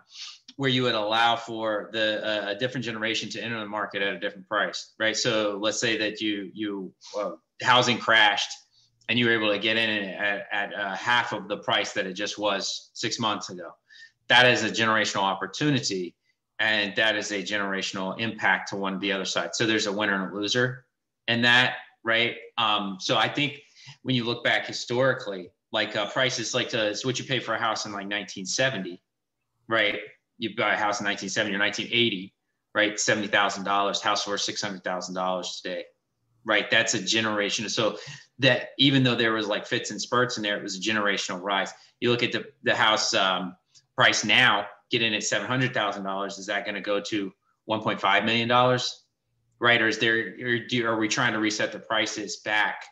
[0.56, 4.14] where you would allow for the uh, a different generation to enter the market at
[4.14, 7.32] a different price right so let's say that you you uh,
[7.62, 8.52] housing crashed
[9.10, 12.06] and you were able to get in at, at uh, half of the price that
[12.06, 13.72] it just was six months ago
[14.30, 16.16] that is a generational opportunity
[16.60, 19.92] and that is a generational impact to one of the other side so there's a
[19.92, 20.86] winner and a loser
[21.28, 23.62] and that right um, so i think
[24.04, 27.54] when you look back historically, like uh, prices like uh, it's what you pay for
[27.54, 29.02] a house in like 1970,
[29.68, 30.00] right?
[30.38, 32.34] You buy a house in 1970 or 1980,
[32.74, 33.00] right?
[33.00, 35.86] Seventy thousand dollars, house worth six hundred thousand dollars today,
[36.46, 36.70] right?
[36.70, 37.70] That's a generation.
[37.70, 37.98] So
[38.40, 41.42] that even though there was like fits and spurts in there, it was a generational
[41.42, 41.72] rise.
[42.00, 43.56] You look at the the house um,
[43.96, 46.38] price now, get in at seven hundred thousand dollars.
[46.38, 47.32] Is that going to go to
[47.70, 49.04] 1.5 million dollars,
[49.60, 49.82] right?
[49.82, 50.36] Or is there?
[50.42, 52.84] Or do, are we trying to reset the prices back?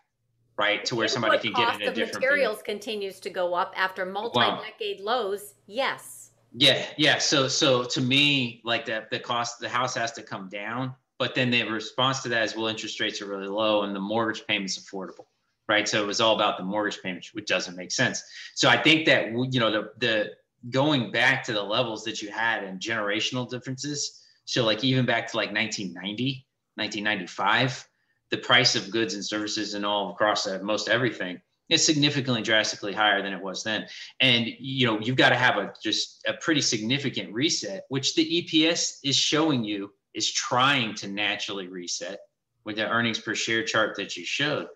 [0.57, 0.83] right?
[0.85, 4.99] To where somebody can get in a different materials continues to go up after multi-decade
[4.99, 5.53] lows.
[5.67, 6.31] Yes.
[6.53, 7.19] Yeah, yeah.
[7.19, 10.95] So, so to me, like that, the cost, the house has to come down.
[11.19, 13.99] But then the response to that is, well, interest rates are really low and the
[13.99, 15.25] mortgage payment's affordable,
[15.67, 15.87] right?
[15.87, 18.23] So it was all about the mortgage payment, which doesn't make sense.
[18.53, 20.31] So I think that you know the the
[20.69, 24.23] going back to the levels that you had and generational differences.
[24.45, 27.87] So like even back to like 1990, 1995
[28.29, 32.93] the price of goods and services and all across uh, most everything is significantly drastically
[32.93, 33.85] higher than it was then
[34.19, 38.41] and you know you've got to have a just a pretty significant reset which the
[38.41, 42.19] eps is showing you is trying to naturally reset
[42.65, 44.67] with the earnings per share chart that you showed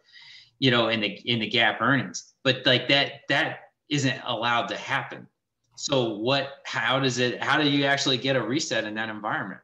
[0.62, 2.34] you know in the in the GAAP earnings.
[2.44, 3.58] But like that that
[3.90, 5.28] isn't allowed to happen.
[5.76, 9.60] So what how does it how do you actually get a reset in that environment?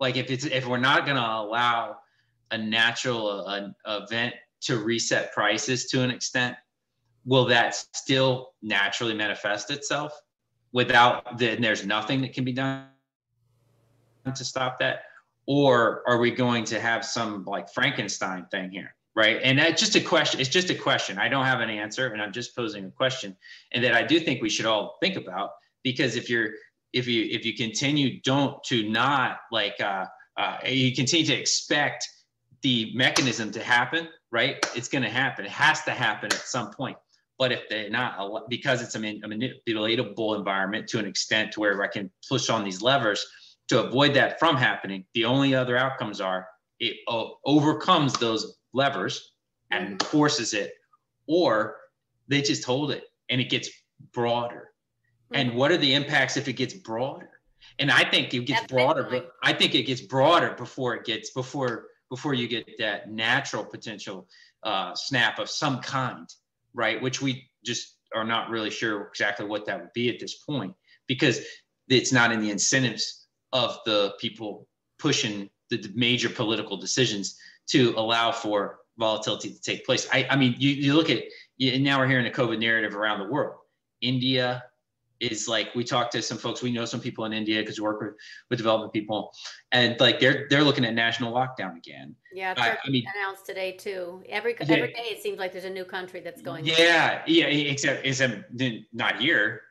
[0.00, 1.96] Like if it's if we're not going to allow
[2.52, 3.68] a natural uh,
[4.04, 6.56] event to reset prices to an extent,
[7.24, 10.12] will that still naturally manifest itself
[10.72, 12.86] without then there's nothing that can be done
[14.34, 15.02] to stop that?
[15.46, 18.94] Or are we going to have some like Frankenstein thing here?
[19.14, 19.40] Right.
[19.42, 20.40] And that's just a question.
[20.40, 21.18] It's just a question.
[21.18, 23.34] I don't have an answer and I'm just posing a question.
[23.72, 26.50] And that I do think we should all think about because if you're
[26.92, 30.04] if you if you continue don't to not like uh,
[30.36, 32.06] uh, you continue to expect
[32.62, 34.56] the mechanism to happen, right?
[34.74, 35.44] It's going to happen.
[35.44, 36.96] It has to happen at some point.
[37.38, 41.86] But if they're not, because it's a, manipulatable environment to an extent to where I
[41.86, 43.26] can push on these levers
[43.68, 46.46] to avoid that from happening, the only other outcomes are
[46.78, 46.96] it
[47.44, 49.32] overcomes those levers
[49.70, 50.72] and forces it,
[51.26, 51.76] or
[52.28, 53.70] they just hold it and it gets
[54.12, 54.70] broader.
[55.32, 55.58] And mm-hmm.
[55.58, 57.30] what are the impacts if it gets broader?
[57.78, 61.30] And I think it gets broader, but I think it gets broader before it gets
[61.30, 64.28] before before you get that natural potential
[64.62, 66.28] uh, snap of some kind,
[66.74, 67.02] right?
[67.02, 70.74] Which we just are not really sure exactly what that would be at this point
[71.08, 71.40] because
[71.88, 74.66] it's not in the incentives of the people
[74.98, 80.08] pushing the, the major political decisions to allow for volatility to take place.
[80.12, 81.22] I, I mean, you, you look at,
[81.60, 83.56] and now we're hearing the COVID narrative around the world.
[84.00, 84.62] India,
[85.20, 87.84] is like we talked to some folks we know some people in india because we
[87.84, 88.14] work with
[88.50, 89.32] with development people
[89.72, 92.14] and like they're they're looking at national lockdown again.
[92.32, 94.22] Yeah I, I, mean announced today too.
[94.28, 97.46] Every yeah, every day it seems like there's a new country that's going yeah yeah
[97.46, 98.44] except except
[98.92, 99.62] not here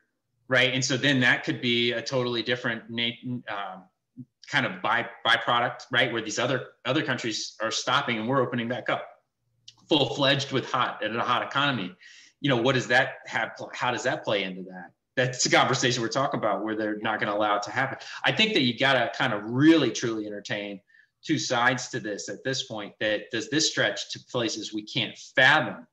[0.48, 2.82] right and so then that could be a totally different
[3.48, 3.82] um,
[4.48, 8.68] kind of by byproduct right where these other other countries are stopping and we're opening
[8.68, 9.08] back up
[9.88, 11.92] full-fledged with hot and a hot economy
[12.40, 16.02] you know what does that have how does that play into that that's the conversation
[16.02, 17.98] we're talking about where they're not going to allow it to happen.
[18.22, 20.80] I think that you got to kind of really truly entertain
[21.24, 25.16] two sides to this at this point that does this stretch to places we can't
[25.34, 25.86] fathom,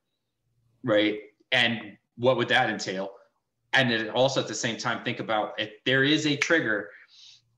[0.83, 1.19] right?
[1.53, 3.11] And what would that entail?
[3.73, 6.89] And then also at the same time, think about if there is a trigger,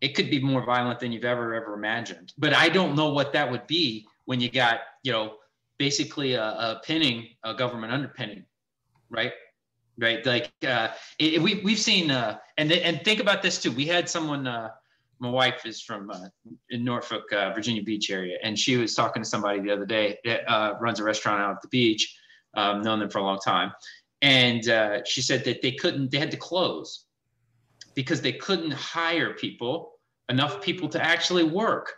[0.01, 2.33] it could be more violent than you've ever, ever imagined.
[2.37, 5.35] But I don't know what that would be when you got, you know,
[5.77, 8.45] basically a, a pinning, a government underpinning,
[9.09, 9.33] right?
[9.97, 10.25] Right.
[10.25, 13.71] Like uh, it, we we've seen, uh, and and think about this too.
[13.71, 14.45] We had someone.
[14.45, 14.71] Uh,
[15.19, 16.27] my wife is from uh,
[16.69, 20.17] in Norfolk, uh, Virginia Beach area, and she was talking to somebody the other day
[20.25, 22.13] that uh, runs a restaurant out at the beach.
[22.55, 23.71] Um, known them for a long time,
[24.21, 27.05] and uh, she said that they couldn't, they had to close
[27.93, 29.93] because they couldn't hire people,
[30.29, 31.93] enough people to actually work.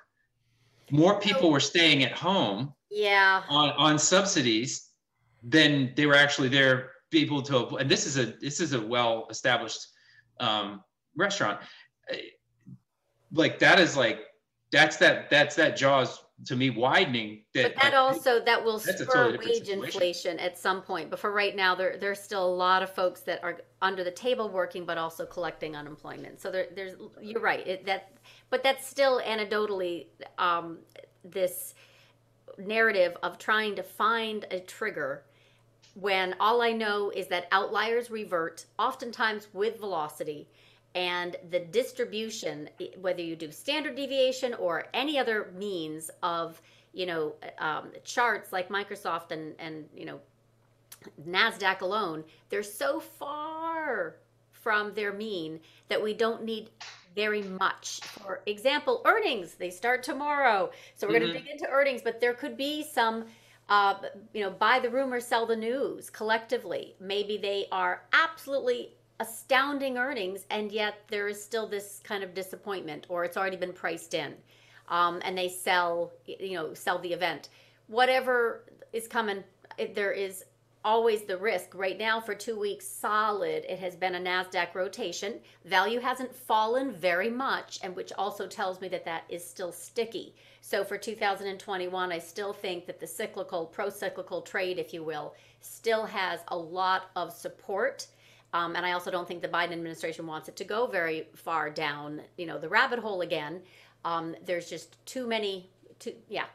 [0.92, 3.44] More people were staying at home Yeah.
[3.50, 4.90] on, on subsidies
[5.44, 9.28] than they were actually there able to and this is a this is a well
[9.30, 9.88] established
[10.40, 10.84] um,
[11.16, 11.60] restaurant
[12.10, 12.18] Eh,
[13.32, 14.20] like that is like
[14.72, 19.06] that's that that's that jaws to me widening that, But that also, that will spur
[19.06, 19.84] totally wage situation.
[19.84, 21.10] inflation at some point.
[21.10, 24.12] But for right now, there, there's still a lot of folks that are under the
[24.12, 26.40] table working, but also collecting unemployment.
[26.40, 28.12] So there, there's, you're right, it, that,
[28.50, 30.78] but that's still anecdotally, um,
[31.24, 31.74] this
[32.58, 35.24] narrative of trying to find a trigger
[35.96, 40.48] when all I know is that outliers revert, oftentimes with velocity,
[40.96, 42.70] and the distribution,
[43.00, 46.62] whether you do standard deviation or any other means of,
[46.94, 50.20] you know, um, charts like Microsoft and and you know,
[51.28, 54.18] Nasdaq alone, they're so far
[54.52, 56.70] from their mean that we don't need
[57.16, 58.02] very much.
[58.04, 61.34] For example, earnings they start tomorrow, so we're going Mhm.
[61.34, 63.26] to dig into earnings, but there could be some
[63.70, 63.96] uh,
[64.34, 66.96] you know, buy the rumor, sell the news collectively.
[67.02, 73.06] Maybe they are absolutely astounding earnings, and yet there is still this kind of disappointment,
[73.10, 74.34] or it's already been priced in,
[74.90, 77.50] um, and they sell, you know, sell the event.
[77.88, 79.44] Whatever is coming,
[79.96, 80.44] there is
[80.88, 81.76] always the risk.
[81.76, 85.34] Right now, for two weeks solid, it has been a Nasdaq rotation.
[85.66, 90.34] Value hasn't fallen very much, and which also tells me that that is still sticky.
[90.62, 96.06] So for 2021, I still think that the cyclical, pro-cyclical trade, if you will, still
[96.06, 98.08] has a lot of support.
[98.54, 101.70] Um, and I also don't think the Biden administration wants it to go very far
[101.70, 103.62] down, you know, the rabbit hole again.
[104.06, 106.46] Um, there's just too many, too, yeah,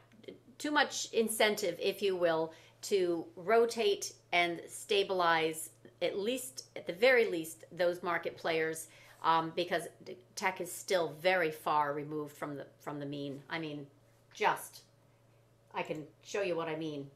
[0.57, 2.53] too much incentive, if you will,
[2.83, 5.69] to rotate and stabilize
[6.01, 8.87] at least, at the very least, those market players,
[9.23, 9.83] um, because
[10.35, 13.41] tech is still very far removed from the from the mean.
[13.49, 13.87] I mean,
[14.33, 14.81] just
[15.73, 17.09] I can show you what I mean.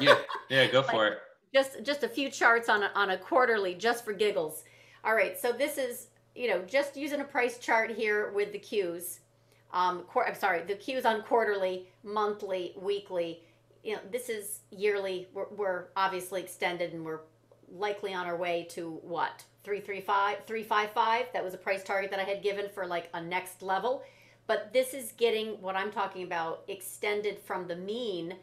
[0.00, 0.16] yeah
[0.48, 1.18] yeah go for it
[1.52, 4.64] just just a few charts on a, on a quarterly just for giggles.
[5.04, 8.58] All right so this is you know just using a price chart here with the
[8.58, 9.18] Qs
[9.72, 13.42] um quar- i'm sorry the Qs on quarterly monthly weekly.
[13.82, 15.28] You know this is yearly.
[15.32, 17.20] We're, we're obviously extended and we're
[17.72, 19.44] likely on our way to what?
[19.62, 23.62] 335 355 that was a price target that i had given for like a next
[23.62, 24.02] level.
[24.46, 28.36] But this is getting what i'm talking about extended from the mean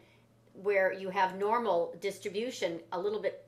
[0.63, 3.43] where you have normal distribution a little bit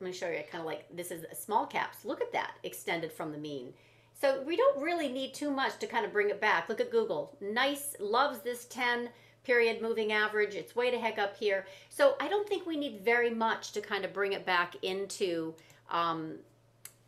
[0.00, 2.04] going to show you kind of like this is small caps.
[2.04, 3.72] Look at that extended from the mean.
[4.12, 6.68] So we don't really need too much to kind of bring it back.
[6.68, 7.36] Look at Google.
[7.40, 9.08] Nice, loves this 10
[9.44, 10.54] period moving average.
[10.54, 11.66] It's way to heck up here.
[11.88, 15.54] So I don't think we need very much to kind of bring it back into,
[15.90, 16.34] um,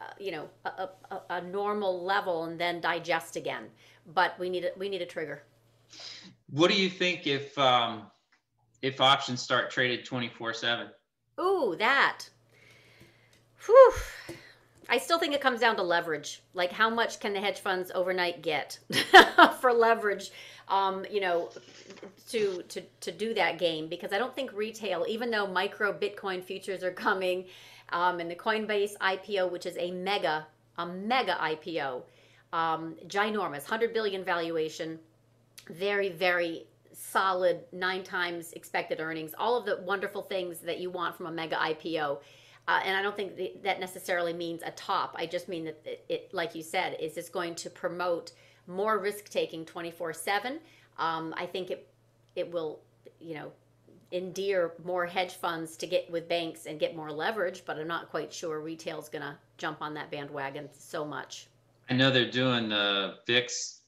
[0.00, 3.64] uh, you know, a, a, a- a normal level and then digest again.
[4.14, 5.42] But we need a, we need a trigger.
[6.50, 8.02] what do you think if um
[8.82, 10.88] if options start traded 24 7
[11.40, 12.28] Ooh, that.
[13.64, 13.92] Whew.
[14.88, 16.42] I still think it comes down to leverage.
[16.54, 18.78] Like, how much can the hedge funds overnight get
[19.60, 20.30] for leverage?
[20.68, 21.50] Um, you know,
[22.30, 26.42] to to to do that game because I don't think retail, even though micro Bitcoin
[26.42, 27.46] futures are coming,
[27.90, 30.46] um, and the Coinbase IPO, which is a mega
[30.78, 32.02] a mega IPO,
[32.52, 34.98] um, ginormous, hundred billion valuation,
[35.70, 36.66] very very
[36.98, 41.30] solid nine times expected earnings all of the wonderful things that you want from a
[41.30, 42.18] mega ipo
[42.66, 45.14] uh, and i don't think th- that necessarily means a top.
[45.16, 48.32] I just mean that it, it like you said is this going to promote
[48.66, 50.58] more risk taking 24 7
[50.98, 51.88] um, i think it
[52.34, 52.80] it will
[53.20, 53.52] you know
[54.10, 58.10] endear more hedge funds to get with banks and get more leverage but i'm not
[58.10, 61.48] quite sure retail's going to jump on that bandwagon so much.
[61.90, 63.82] I know they're doing the vix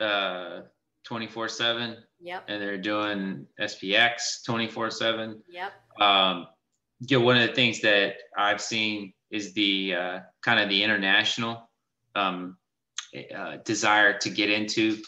[0.00, 0.62] uh
[1.04, 6.46] 24 7 yep and they're doing spx 24 7 yep um,
[7.00, 11.70] yeah, one of the things that I've seen is the uh, kind of the international
[12.14, 12.56] um,
[13.34, 14.98] uh, desire to get into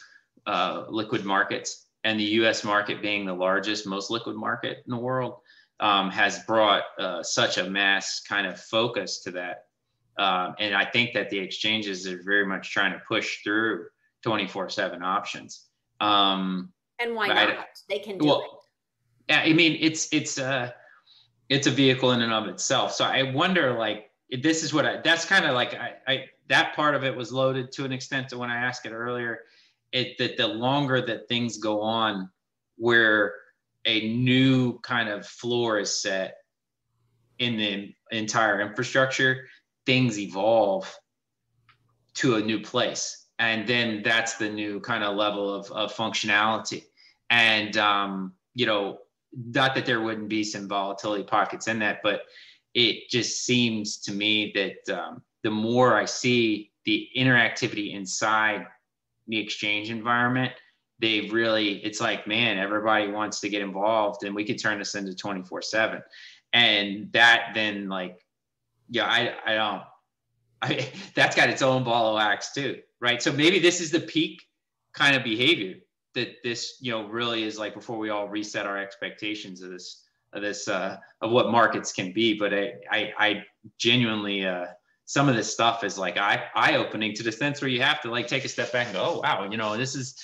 [0.47, 2.65] uh, liquid markets, and the U.S.
[2.65, 5.37] market being the largest, most liquid market in the world,
[5.81, 9.67] um, has brought uh, such a mass kind of focus to that.
[10.19, 13.87] Um, and I think that the exchanges are very much trying to push through
[14.25, 15.67] 24/7 options.
[16.01, 16.73] Um,
[17.03, 20.75] and why not they can do Well, it Yeah, I mean, it's it's a
[21.49, 22.93] it's a vehicle in and of itself.
[22.93, 25.01] So I wonder, like, this is what I.
[25.03, 28.29] That's kind of like I, I that part of it was loaded to an extent
[28.31, 29.41] to when I asked it earlier.
[29.93, 32.31] It that the longer that things go on,
[32.77, 33.35] where
[33.85, 36.37] a new kind of floor is set
[37.39, 39.47] in the entire infrastructure,
[39.87, 40.95] things evolve
[42.15, 43.27] to a new place.
[43.39, 46.85] And then that's the new kind of level of, of functionality.
[47.33, 48.99] And, um, you know,
[49.33, 52.25] not that there wouldn't be some volatility pockets in that, but
[52.75, 58.67] it just seems to me that um, the more I see the interactivity inside
[59.29, 60.53] the exchange environment,
[60.99, 64.95] they've really, it's like, man, everybody wants to get involved and we could turn this
[64.95, 66.03] into 24 seven.
[66.53, 68.23] And that then like,
[68.91, 69.83] yeah, I, I don't,
[70.61, 73.23] I, that's got its own ball of wax too, right?
[73.23, 74.43] So maybe this is the peak
[74.93, 75.77] kind of behavior
[76.15, 80.05] that this, you know, really is like before we all reset our expectations of this,
[80.33, 82.39] of this, uh, of what markets can be.
[82.39, 83.45] But I, I, I
[83.79, 84.67] genuinely, uh,
[85.05, 88.01] some of this stuff is like eye, eye opening to the sense where you have
[88.03, 90.17] to like take a step back and go, oh, wow, you know, this is,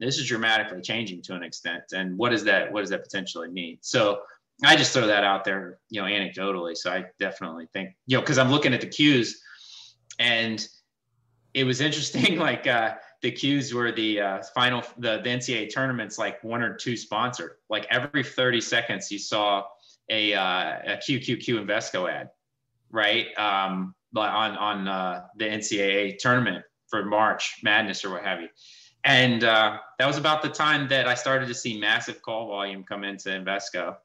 [0.00, 1.84] this is dramatically changing to an extent.
[1.94, 3.78] And what does that, what does that potentially mean?
[3.80, 4.20] So
[4.64, 6.76] I just throw that out there, you know, anecdotally.
[6.76, 9.32] So I definitely think, you know, cause I'm looking at the Qs
[10.18, 10.66] and
[11.54, 12.38] it was interesting.
[12.44, 12.94] Like, uh,
[13.24, 17.52] the Qs were the uh, final the, the NCAA tournaments like one or two sponsored.
[17.70, 19.64] Like every 30 seconds, you saw
[20.10, 22.28] a uh, a QQQ Invesco ad,
[22.90, 23.26] right?
[23.38, 28.48] Um, on on uh, the NCAA tournament for March Madness or what have you.
[29.04, 32.84] And uh, that was about the time that I started to see massive call volume
[32.84, 33.96] come into Invesco,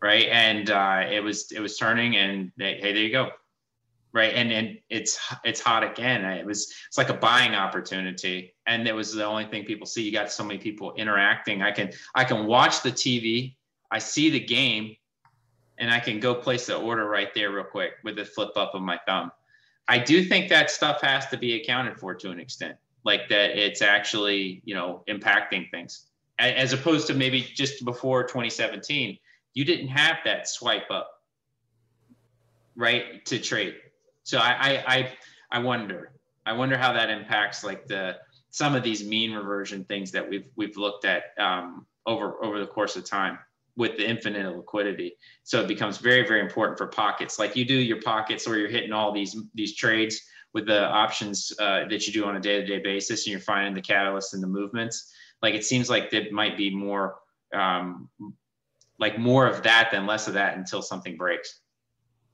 [0.00, 0.28] right?
[0.30, 3.32] And uh, it was it was turning, and they, hey, there you go,
[4.12, 4.34] right?
[4.34, 6.24] And and it's it's hot again.
[6.24, 8.54] It was it's like a buying opportunity.
[8.66, 10.02] And it was the only thing people see.
[10.02, 11.62] You got so many people interacting.
[11.62, 13.56] I can i can watch the tv
[13.90, 14.96] i see the game.
[15.78, 18.74] And i can go place the order right there real quick with the flip up
[18.74, 19.32] of my thumb.
[19.88, 23.58] I do think that stuff has to be accounted for to an extent like that
[23.58, 26.06] it's actually you know impacting things.
[26.38, 29.18] As opposed to maybe just before 2017
[29.54, 31.22] you didn't have that swipe up
[32.74, 33.74] right to trade
[34.22, 35.12] so I, I, I,
[35.50, 36.12] I wonder,
[36.46, 38.16] I wonder how that impacts like the,
[38.50, 42.66] some of these mean reversion things that we've, we've looked at um, over, over the
[42.66, 43.38] course of time
[43.76, 45.16] with the infinite liquidity.
[45.44, 47.38] So it becomes very, very important for pockets.
[47.38, 50.20] Like you do your pockets or you're hitting all these, these trades
[50.52, 53.80] with the options uh, that you do on a day-to-day basis and you're finding the
[53.80, 55.10] catalysts and the movements.
[55.40, 57.16] Like it seems like there might be more,
[57.54, 58.10] um,
[58.98, 61.61] like more of that than less of that until something breaks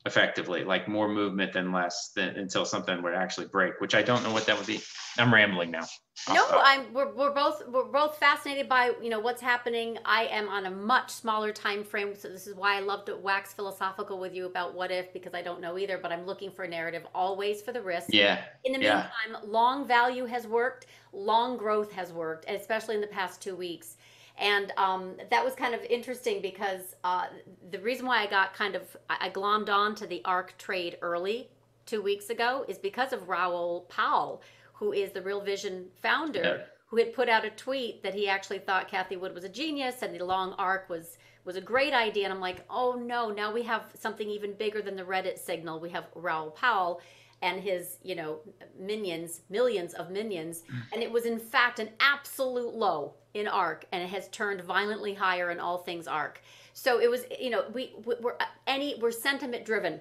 [0.07, 4.22] effectively, like more movement than less than until something would actually break, which I don't
[4.22, 4.80] know what that would be.
[5.18, 5.86] I'm rambling now.
[6.32, 9.99] No, I'm we're, we're both we're both fascinated by you know what's happening.
[10.05, 13.16] I am on a much smaller time frame, so this is why I love to
[13.16, 16.51] wax philosophical with you about what if because I don't know either, but I'm looking
[16.51, 18.09] for a narrative always for the risk.
[18.11, 18.42] Yeah.
[18.64, 19.09] In the yeah.
[19.26, 23.96] meantime, long value has worked, long growth has worked, especially in the past two weeks.
[24.39, 27.26] And um, that was kind of interesting because uh,
[27.70, 31.49] the reason why I got kind of, I glommed on to the ARK trade early
[31.86, 34.43] two weeks ago is because of Raoul Pal,
[34.74, 36.64] who is the Real Vision founder, yeah.
[36.86, 40.03] who had put out a tweet that he actually thought Cathie Wood was a genius
[40.03, 42.24] and the long ARK was was a great idea.
[42.24, 45.80] And I'm like, oh no, now we have something even bigger than the Reddit signal.
[45.80, 47.01] We have Raoul Pal
[47.43, 48.39] and his, you know,
[48.78, 50.62] minions, millions of minions.
[50.62, 50.82] Mm.
[50.93, 55.14] And it was in fact an absolute low in ARK, and it has turned violently
[55.14, 56.43] higher in all things ARK.
[56.72, 60.01] So it was, you know, we we're uh, any we're sentiment driven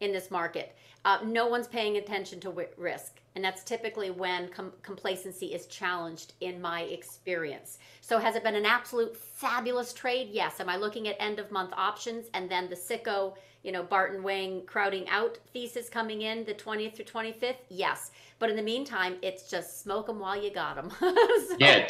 [0.00, 0.74] in this market.
[1.04, 6.34] Uh, no one's paying attention to risk, and that's typically when com- complacency is challenged,
[6.40, 7.78] in my experience.
[8.00, 10.28] So, has it been an absolute fabulous trade?
[10.32, 10.60] Yes.
[10.60, 14.22] Am I looking at end of month options and then the sicko, you know, Barton
[14.22, 17.56] Wang crowding out thesis coming in the 20th through 25th?
[17.68, 18.10] Yes.
[18.38, 20.90] But in the meantime, it's just smoke them while you got them.
[21.00, 21.86] so, yeah.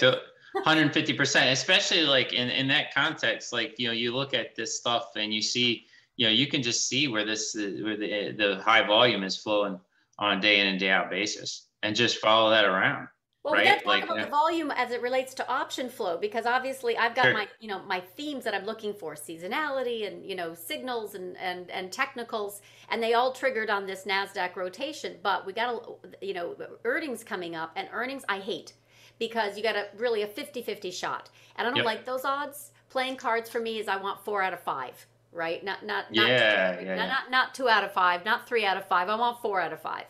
[0.65, 5.11] 150% especially like in, in that context like you know you look at this stuff
[5.15, 5.87] and you see
[6.19, 9.81] you know you can just see where this where the, the high volume is flowing
[10.19, 13.09] on a day in and day out basis and just follow that around
[13.45, 13.65] well, right?
[13.65, 16.45] we got to talk like, about the volume as it relates to option flow because
[16.45, 17.33] obviously I've got sure.
[17.33, 21.37] my, you know, my themes that I'm looking for: seasonality and you know signals and
[21.39, 22.61] and and technicals,
[22.91, 25.17] and they all triggered on this Nasdaq rotation.
[25.23, 28.73] But we got a, you know, earnings coming up, and earnings I hate
[29.19, 31.31] because you got a really a 50-50 shot.
[31.57, 31.87] And I don't yep.
[31.87, 32.71] like those odds.
[32.89, 35.63] Playing cards for me is I want 4 out of 5, right?
[35.65, 38.77] Not not not yeah, yeah, not, not not 2 out of 5, not 3 out
[38.77, 39.09] of 5.
[39.09, 40.05] I want 4 out of 5.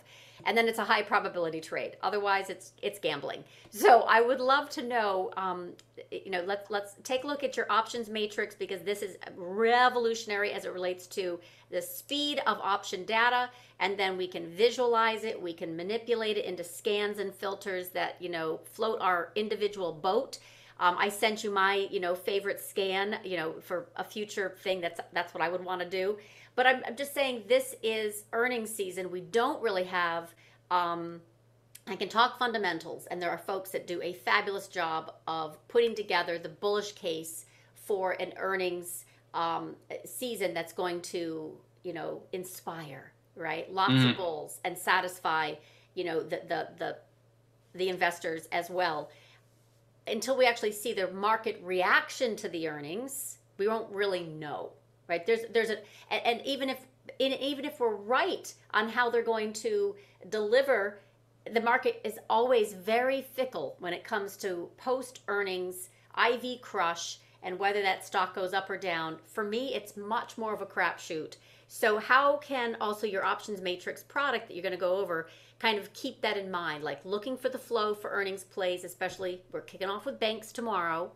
[0.44, 1.96] and then it's a high probability trade.
[2.02, 3.44] Otherwise, it's it's gambling.
[3.70, 5.72] So I would love to know, um,
[6.10, 10.52] you know, let's let's take a look at your options matrix because this is revolutionary
[10.52, 11.40] as it relates to
[11.70, 13.50] the speed of option data,
[13.80, 18.16] and then we can visualize it, we can manipulate it into scans and filters that
[18.20, 20.38] you know float our individual boat.
[20.80, 24.80] Um, I sent you my, you know, favorite scan, you know, for a future thing.
[24.80, 26.18] That's that's what I would want to do.
[26.54, 29.10] But I'm, I'm just saying this is earnings season.
[29.10, 30.34] We don't really have.
[30.70, 31.20] Um,
[31.86, 35.94] I can talk fundamentals, and there are folks that do a fabulous job of putting
[35.94, 39.74] together the bullish case for an earnings um,
[40.04, 41.52] season that's going to,
[41.82, 43.72] you know, inspire, right?
[43.72, 44.10] Lots mm-hmm.
[44.10, 45.54] of bulls and satisfy,
[45.94, 46.96] you know, the the the
[47.74, 49.10] the investors as well.
[50.10, 54.72] Until we actually see the market reaction to the earnings, we won't really know
[55.08, 55.26] right?
[55.26, 55.78] There's there's a
[56.10, 56.78] and, and even if
[57.18, 59.96] in, even if we're right on how they're going to
[60.28, 61.00] deliver,
[61.52, 67.58] the market is always very fickle when it comes to post earnings, IV crush, and
[67.58, 69.16] whether that stock goes up or down.
[69.26, 71.36] For me, it's much more of a crapshoot.
[71.66, 75.28] So how can also your options matrix product that you're going to go over
[75.58, 76.84] kind of keep that in mind?
[76.84, 81.10] Like looking for the flow for earnings plays, especially we're kicking off with banks tomorrow.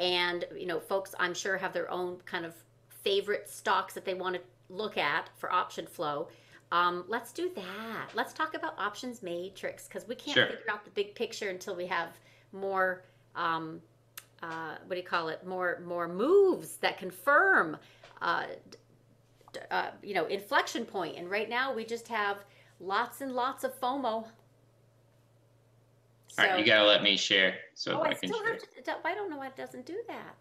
[0.00, 2.54] And you know, folks I'm sure have their own kind of
[2.88, 6.28] favorite stocks that they want to look at for option flow.
[6.70, 8.10] Um, let's do that.
[8.14, 10.46] Let's talk about options matrix because we can't sure.
[10.46, 12.18] figure out the big picture until we have
[12.52, 13.04] more.
[13.36, 13.80] Um,
[14.42, 15.46] uh, what do you call it?
[15.46, 17.76] More more moves that confirm,
[18.22, 18.46] uh,
[19.70, 21.16] uh, you know, inflection point.
[21.16, 22.38] And right now we just have
[22.82, 24.26] lots and lots of FOMO.
[26.28, 27.54] So, All right, you gotta let me share.
[27.74, 28.52] So oh, I, I still share.
[28.52, 28.96] have to.
[29.04, 30.34] I don't know why it doesn't do that.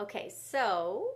[0.00, 1.10] Okay, so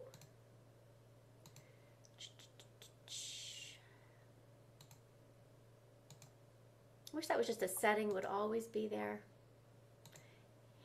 [7.12, 9.20] I wish that was just a setting would always be there.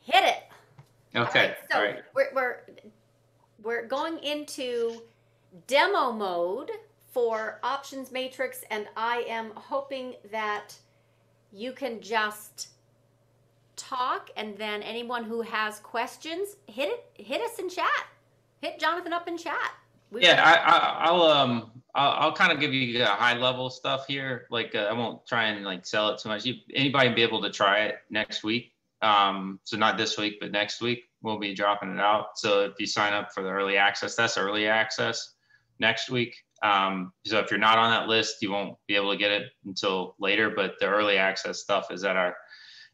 [0.00, 0.42] Hit it.
[1.14, 1.18] Okay.
[1.18, 2.02] All right, so All right.
[2.14, 2.60] We're, we're
[3.62, 5.02] we're going into
[5.66, 6.70] demo mode
[7.12, 10.74] for options matrix and I am hoping that
[11.52, 12.68] you can just
[13.76, 18.06] talk and then anyone who has questions hit it hit us in chat.
[18.60, 19.72] Hit Jonathan up in chat.
[20.10, 23.70] We yeah, I, I, will um I'll, I'll, kind of give you a high level
[23.70, 24.46] stuff here.
[24.50, 26.44] Like uh, I won't try and like sell it too much.
[26.44, 28.72] You, anybody be able to try it next week.
[29.02, 32.38] Um, so not this week, but next week we'll be dropping it out.
[32.38, 35.34] So if you sign up for the early access, that's early access
[35.78, 36.36] next week.
[36.62, 39.48] Um, so if you're not on that list, you won't be able to get it
[39.66, 40.50] until later.
[40.50, 42.36] But the early access stuff is at our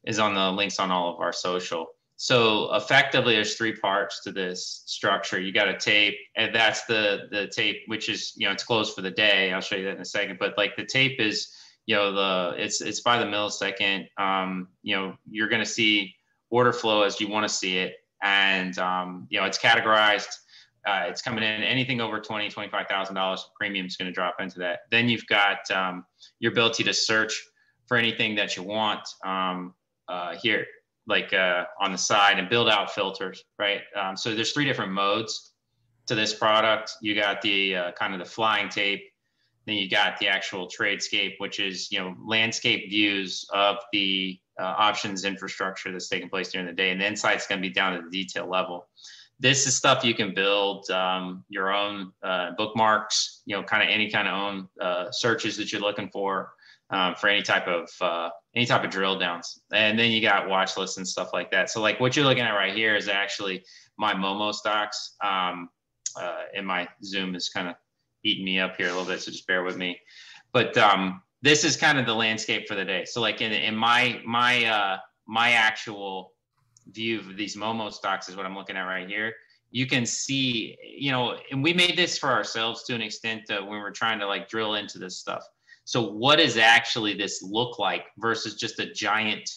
[0.05, 1.87] is on the links on all of our social.
[2.21, 5.39] So effectively, there's three parts to this structure.
[5.39, 8.95] You got a tape, and that's the the tape, which is you know it's closed
[8.95, 9.53] for the day.
[9.53, 10.39] I'll show you that in a second.
[10.41, 11.55] But like the tape is,
[11.87, 14.09] you know, the it's it's by the millisecond.
[14.19, 16.13] Um, you know, you're going to see
[16.51, 20.35] order flow as you want to see it, and um, you know it's categorized.
[20.89, 24.13] Uh, it's coming in anything over twenty twenty five thousand dollars premium is going to
[24.13, 24.81] drop into that.
[24.91, 26.05] Then you've got um,
[26.41, 27.35] your ability to search
[27.87, 29.75] for anything that you want um,
[30.09, 30.65] uh, here
[31.07, 33.81] like uh, on the side and build out filters, right?
[33.97, 35.53] Um, so there's three different modes
[36.07, 36.93] to this product.
[37.03, 39.03] You got the uh, kind of the flying tape,
[39.67, 44.65] then you got the actual tradescape, which is you know landscape views of the uh,
[44.65, 47.95] options infrastructure that's taking place during the day, and the insight's going to be down
[47.97, 48.89] to the detail level.
[49.41, 53.89] This is stuff you can build um, your own uh, bookmarks, you know, kind of
[53.89, 56.53] any kind of own uh, searches that you're looking for
[56.91, 59.61] um, for any type of uh, any type of drill downs.
[59.73, 61.71] And then you got watch lists and stuff like that.
[61.71, 63.65] So like what you're looking at right here is actually
[63.97, 65.15] my Momo stocks.
[65.23, 65.69] Um,
[66.21, 67.77] uh, and my Zoom is kind of
[68.25, 69.99] eating me up here a little bit, so just bear with me.
[70.53, 73.05] But um, this is kind of the landscape for the day.
[73.05, 76.33] So like in, in my my uh, my actual
[76.91, 79.35] view of these Momo stocks is what I'm looking at right here.
[79.71, 83.61] You can see, you know, and we made this for ourselves to an extent uh,
[83.61, 85.43] when we're trying to like drill into this stuff.
[85.85, 89.51] So what does actually this look like versus just a giant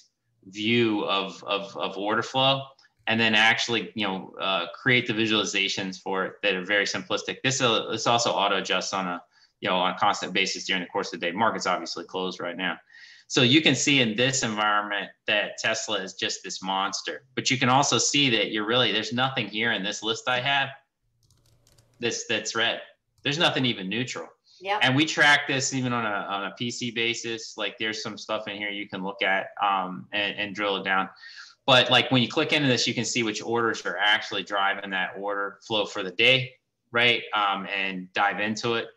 [0.45, 2.63] view of, of, of order flow?
[3.07, 7.37] And then actually, you know, uh, create the visualizations for it that are very simplistic.
[7.43, 9.21] This, uh, this also auto adjusts on a,
[9.59, 11.31] you know, on a constant basis during the course of the day.
[11.31, 12.77] Market's obviously closed right now.
[13.31, 17.23] So you can see in this environment that Tesla is just this monster.
[17.33, 20.41] But you can also see that you're really there's nothing here in this list I
[20.41, 20.67] have
[22.01, 22.81] this that's red.
[23.23, 24.27] There's nothing even neutral.
[24.59, 24.79] Yeah.
[24.81, 27.53] And we track this even on a, on a PC basis.
[27.55, 30.83] Like there's some stuff in here you can look at um, and, and drill it
[30.83, 31.07] down.
[31.65, 34.89] But like when you click into this, you can see which orders are actually driving
[34.89, 36.51] that order flow for the day,
[36.91, 37.23] right?
[37.33, 38.87] Um, and dive into it.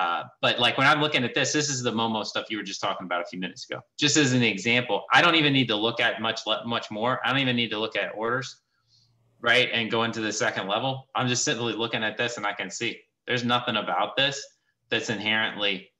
[0.00, 2.62] Uh, but like when I'm looking at this, this is the Momo stuff you were
[2.62, 3.82] just talking about a few minutes ago.
[3.98, 7.20] Just as an example, I don't even need to look at much much more.
[7.22, 8.62] I don't even need to look at orders,
[9.42, 11.10] right, and go into the second level.
[11.14, 14.42] I'm just simply looking at this, and I can see there's nothing about this
[14.88, 15.90] that's inherently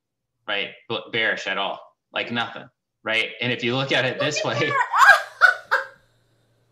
[0.49, 0.71] right
[1.13, 1.79] bearish at all.
[2.11, 2.71] Like nothing,
[3.03, 3.33] right?
[3.43, 4.73] And if you look at it this way,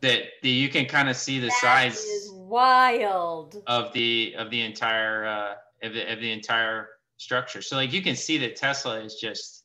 [0.01, 3.63] that the, you can kind of see the That size is wild.
[3.67, 6.89] of the of the entire uh, of the, of the entire
[7.19, 7.61] structure.
[7.61, 9.65] So like you can see that Tesla is just,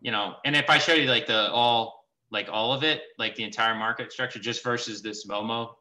[0.00, 3.34] you know, and if I show you like the all like all of it, like
[3.36, 5.74] the entire market structure, just versus this Momo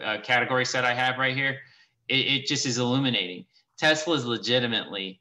[0.00, 1.58] uh, category set I have right here,
[2.08, 3.44] it, it just is illuminating.
[3.76, 5.20] Tesla is legitimately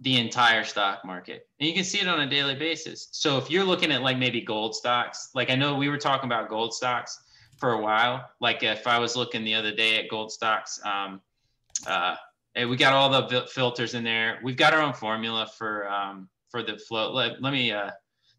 [0.00, 3.08] the entire stock market, and you can see it on a daily basis.
[3.10, 6.28] So if you're looking at like maybe gold stocks, like I know we were talking
[6.28, 7.18] about gold stocks
[7.58, 8.30] for a while.
[8.40, 11.20] Like if I was looking the other day at gold stocks, um,
[11.86, 12.16] uh,
[12.56, 14.38] and we got all the filters in there.
[14.42, 17.12] We've got our own formula for um, for the flow.
[17.12, 17.72] Let, let me.
[17.72, 17.90] Uh,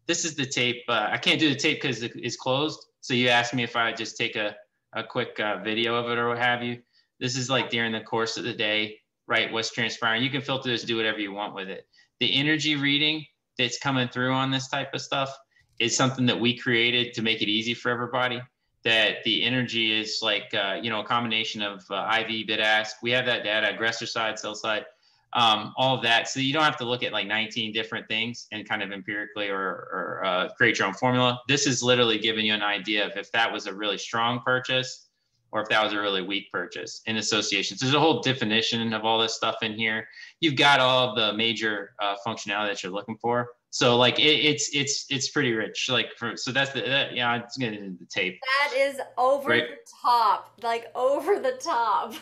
[0.06, 0.82] this is the tape.
[0.88, 2.86] Uh, I can't do the tape because it's closed.
[3.00, 4.56] So you asked me if I would just take a
[4.94, 6.80] a quick uh, video of it or what have you.
[7.20, 9.52] This is like during the course of the day, right?
[9.52, 10.22] What's transpiring.
[10.22, 11.86] You can filter this, do whatever you want with it.
[12.20, 13.24] The energy reading
[13.58, 15.36] that's coming through on this type of stuff
[15.78, 18.40] is something that we created to make it easy for everybody
[18.86, 23.02] that the energy is like uh, you know a combination of uh, IV bid ask.
[23.02, 24.86] We have that data, aggressor side, sell side,
[25.32, 26.28] um, all of that.
[26.28, 29.48] So you don't have to look at like 19 different things and kind of empirically
[29.48, 31.40] or, or uh, create your own formula.
[31.48, 35.08] This is literally giving you an idea of if that was a really strong purchase
[35.50, 37.80] or if that was a really weak purchase in associations.
[37.80, 40.06] There's a whole definition of all this stuff in here.
[40.38, 43.48] You've got all of the major uh, functionality that you're looking for.
[43.70, 45.88] So like it, it's it's it's pretty rich.
[45.90, 47.30] Like for so that's the that, yeah.
[47.30, 48.38] I'm just gonna the tape.
[48.62, 49.68] That is over right.
[49.68, 52.14] the top, like over the top.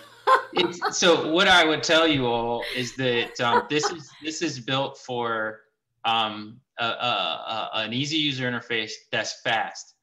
[0.93, 4.99] so what I would tell you all is that um, this is this is built
[4.99, 5.61] for
[6.05, 9.95] um, a, a, a, an easy user interface that's fast.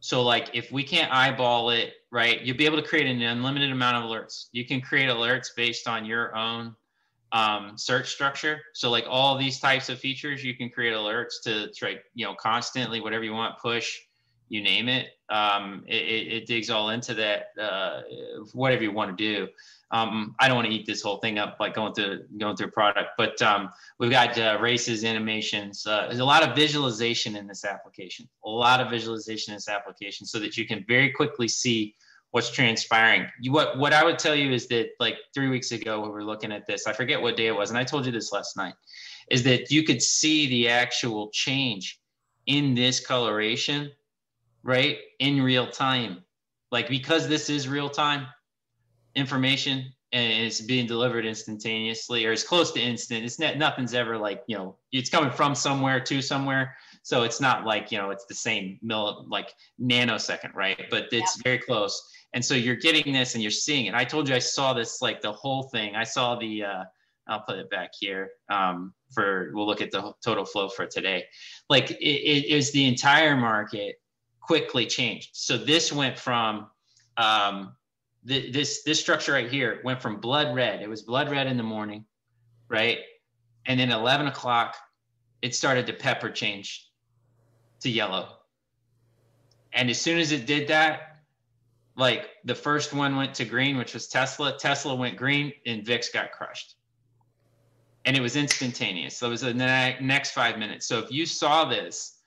[0.00, 3.70] So like if we can't eyeball it, right, you'll be able to create an unlimited
[3.70, 4.46] amount of alerts.
[4.52, 6.74] You can create alerts based on your own
[7.32, 8.60] um, search structure.
[8.74, 12.34] So like all these types of features, you can create alerts to try, you know,
[12.34, 13.98] constantly, whatever you want, push,
[14.48, 15.08] you name it.
[15.28, 18.02] Um, it, it, digs all into that, uh,
[18.52, 19.48] whatever you want to do.
[19.92, 22.70] Um, I don't want to eat this whole thing up like going through going through
[22.70, 25.84] product, but um, we've got uh, races, animations.
[25.84, 28.28] Uh, there's a lot of visualization in this application.
[28.44, 31.94] A lot of visualization in this application, so that you can very quickly see
[32.30, 33.26] what's transpiring.
[33.40, 36.24] You, what what I would tell you is that like three weeks ago we were
[36.24, 36.86] looking at this.
[36.86, 38.74] I forget what day it was, and I told you this last night.
[39.30, 42.00] Is that you could see the actual change
[42.46, 43.92] in this coloration,
[44.64, 46.24] right, in real time.
[46.72, 48.26] Like because this is real time
[49.14, 53.24] information and it's being delivered instantaneously or as close to instant.
[53.24, 56.76] It's not nothing's ever like you know it's coming from somewhere to somewhere.
[57.02, 60.86] So it's not like you know it's the same mill like nanosecond, right?
[60.90, 61.42] But it's yeah.
[61.44, 63.94] very close and so you're getting this and you're seeing it.
[63.94, 65.96] I told you I saw this like the whole thing.
[65.96, 66.84] I saw the uh,
[67.26, 71.24] I'll put it back here um, for we'll look at the total flow for today.
[71.68, 73.96] Like it, is the entire market
[74.40, 75.30] quickly changed.
[75.32, 76.68] So this went from
[77.16, 77.74] um,
[78.22, 80.82] this this structure right here went from blood red.
[80.82, 82.04] It was blood red in the morning,
[82.68, 82.98] right?
[83.66, 84.76] And then 11 o'clock,
[85.42, 86.90] it started to pepper change
[87.80, 88.28] to yellow.
[89.72, 91.09] And as soon as it did that,
[92.00, 94.56] like the first one went to green, which was Tesla.
[94.58, 96.76] Tesla went green and VIX got crushed.
[98.06, 99.18] And it was instantaneous.
[99.18, 100.86] So it was the next five minutes.
[100.86, 102.22] So if you saw this,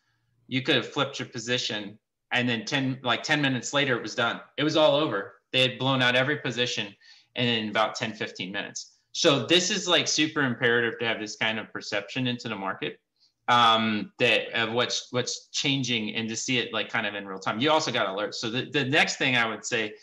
[0.47, 1.97] you could have flipped your position
[2.32, 4.39] and then 10 like 10 minutes later it was done.
[4.57, 5.36] It was all over.
[5.51, 6.93] They had blown out every position
[7.36, 8.97] in about 10, 15 minutes.
[9.11, 12.99] So this is like super imperative to have this kind of perception into the market
[13.47, 17.39] um, that of what's what's changing and to see it like kind of in real
[17.39, 17.59] time.
[17.59, 18.35] You also got alerts.
[18.35, 19.93] So the, the next thing I would say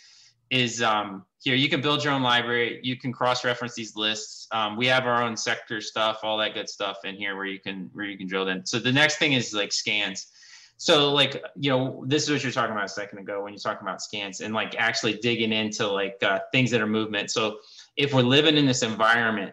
[0.50, 2.80] is um, here you can build your own library.
[2.82, 4.46] You can cross-reference these lists.
[4.52, 7.60] Um, we have our own sector stuff, all that good stuff in here where you
[7.60, 8.66] can where you can drill in.
[8.66, 10.26] So the next thing is like scans.
[10.76, 13.60] So like you know this is what you're talking about a second ago when you're
[13.60, 17.30] talking about scans and like actually digging into like uh, things that are movement.
[17.30, 17.58] So
[17.96, 19.52] if we're living in this environment,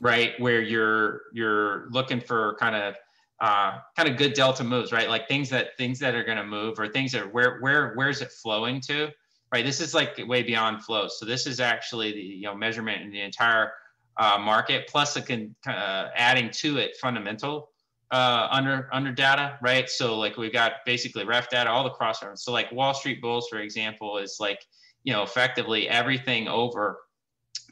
[0.00, 2.94] right, where you're you're looking for kind of
[3.40, 5.08] uh, kind of good delta moves, right?
[5.08, 8.20] Like things that things that are going to move or things that where where where's
[8.20, 9.08] it flowing to,
[9.52, 9.64] right?
[9.64, 11.18] This is like way beyond flows.
[11.18, 13.72] So this is actually the you know measurement in the entire
[14.16, 17.70] uh, market plus it can uh, adding to it fundamental
[18.10, 19.88] uh, under under data, right?
[19.88, 22.44] So like we've got basically ref data, all the cross reference.
[22.44, 24.66] So like Wall Street Bulls, for example, is like
[25.04, 26.98] you know effectively everything over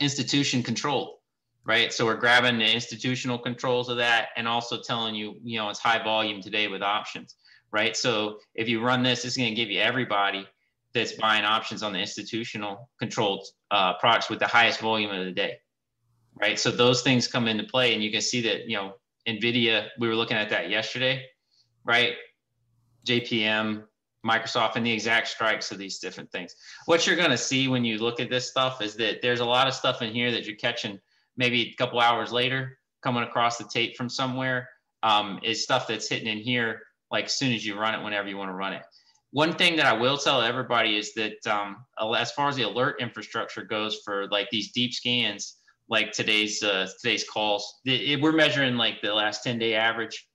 [0.01, 1.18] institution controlled
[1.69, 1.93] right?
[1.93, 5.79] So we're grabbing the institutional controls of that and also telling you, you know, it's
[5.79, 7.37] high volume today with options,
[7.71, 7.95] right?
[7.95, 10.49] So if you run this, it's going to give you everybody
[10.95, 15.31] that's buying options on the institutional controlled uh, products with the highest volume of the
[15.31, 15.59] day,
[16.41, 16.59] right?
[16.59, 18.95] So those things come into play, and you can see that you know
[19.29, 19.89] Nvidia.
[19.99, 21.27] We were looking at that yesterday,
[21.85, 22.15] right?
[23.07, 23.85] JPM,
[24.27, 26.57] Microsoft, and the exact strikes of these different things.
[26.87, 29.45] What you're going to see when you look at this stuff is that there's a
[29.45, 30.99] lot of stuff in here that you're catching
[31.39, 34.69] maybe a couple hours later, coming across the tape from somewhere.
[35.05, 36.83] Um, is stuff that's hitting in here
[37.13, 38.83] like as soon as you run it, whenever you want to run it
[39.31, 41.85] one thing that I will tell everybody is that um,
[42.17, 45.57] as far as the alert infrastructure goes for like these deep scans,
[45.89, 50.29] like today's uh, today's calls, it, it, we're measuring like the last 10 day average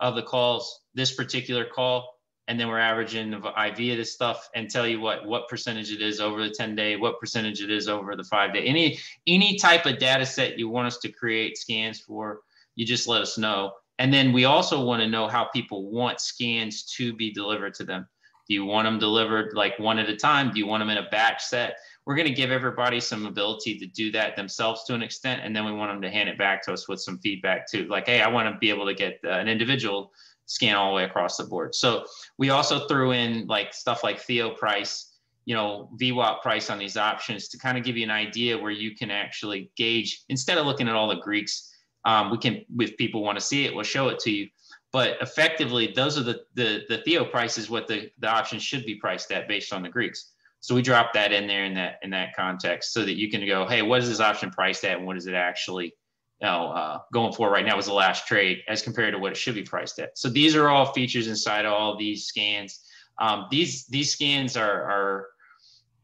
[0.00, 2.19] of the calls, this particular call,
[2.50, 5.92] and then we're averaging the IV of this stuff and tell you what what percentage
[5.92, 8.64] it is over the 10 day, what percentage it is over the five day.
[8.64, 8.98] Any
[9.28, 12.40] any type of data set you want us to create scans for,
[12.74, 13.70] you just let us know.
[14.00, 17.84] And then we also want to know how people want scans to be delivered to
[17.84, 18.08] them.
[18.48, 20.50] Do you want them delivered like one at a time?
[20.50, 21.76] Do you want them in a batch set?
[22.04, 25.42] We're going to give everybody some ability to do that themselves to an extent.
[25.44, 27.84] And then we want them to hand it back to us with some feedback too.
[27.84, 30.10] Like, hey, I want to be able to get uh, an individual
[30.50, 31.74] scan all the way across the board.
[31.74, 32.04] So
[32.36, 36.96] we also threw in like stuff like Theo price, you know, VWAP price on these
[36.96, 40.66] options to kind of give you an idea where you can actually gauge instead of
[40.66, 41.72] looking at all the Greeks.
[42.04, 44.48] Um, we can, if people want to see it, we'll show it to you
[44.92, 48.84] but effectively those are the the the theo price is what the the option should
[48.84, 51.98] be priced at based on the greeks so we drop that in there in that
[52.02, 54.98] in that context so that you can go hey what is this option priced at
[54.98, 55.94] and what is it actually
[56.46, 59.36] know uh, going for right now as the last trade as compared to what it
[59.36, 62.80] should be priced at so these are all features inside all these scans
[63.18, 65.26] um, these these scans are are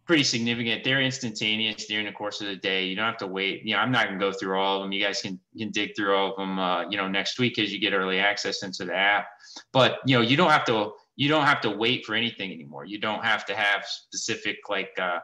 [0.07, 0.84] pretty significant.
[0.84, 2.84] They're instantaneous during the course of the day.
[2.84, 3.64] You don't have to wait.
[3.64, 4.93] You know, I'm not gonna go through all of them.
[4.93, 6.59] You guys can can dig through all of them.
[6.59, 9.26] Uh, you know, next week as you get early access into the app.
[9.72, 12.84] But you know, you don't have to you don't have to wait for anything anymore.
[12.84, 15.18] You don't have to have specific like uh,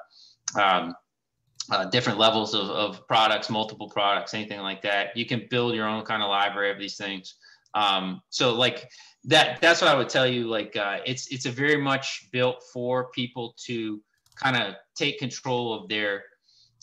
[0.61, 0.95] um,
[1.71, 5.17] uh, different levels of, of products, multiple products, anything like that.
[5.17, 7.37] You can build your own kind of library of these things.
[7.75, 8.89] Um, so like
[9.25, 10.49] that, that's what I would tell you.
[10.49, 14.01] Like uh, it's it's a very much built for people to
[14.37, 16.25] kind of take control of their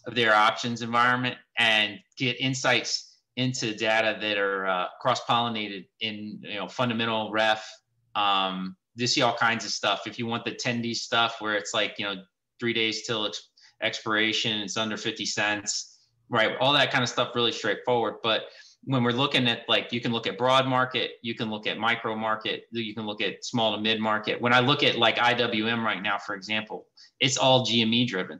[0.05, 6.39] of their options environment and get insights into data that are uh, cross pollinated in
[6.41, 7.69] you know fundamental ref
[8.15, 11.73] um, you see all kinds of stuff if you want the 10d stuff where it's
[11.73, 12.15] like you know
[12.59, 13.48] three days till ex-
[13.81, 15.99] expiration it's under 50 cents
[16.29, 16.55] right?
[16.59, 18.15] All that kind of stuff really straightforward.
[18.23, 18.43] But
[18.85, 21.77] when we're looking at like you can look at broad market you can look at
[21.77, 24.39] micro market you can look at small to mid market.
[24.39, 26.87] When i look at like iwm right now for example
[27.19, 28.39] it's all gme driven.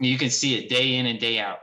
[0.00, 1.58] You can see it day in and day out.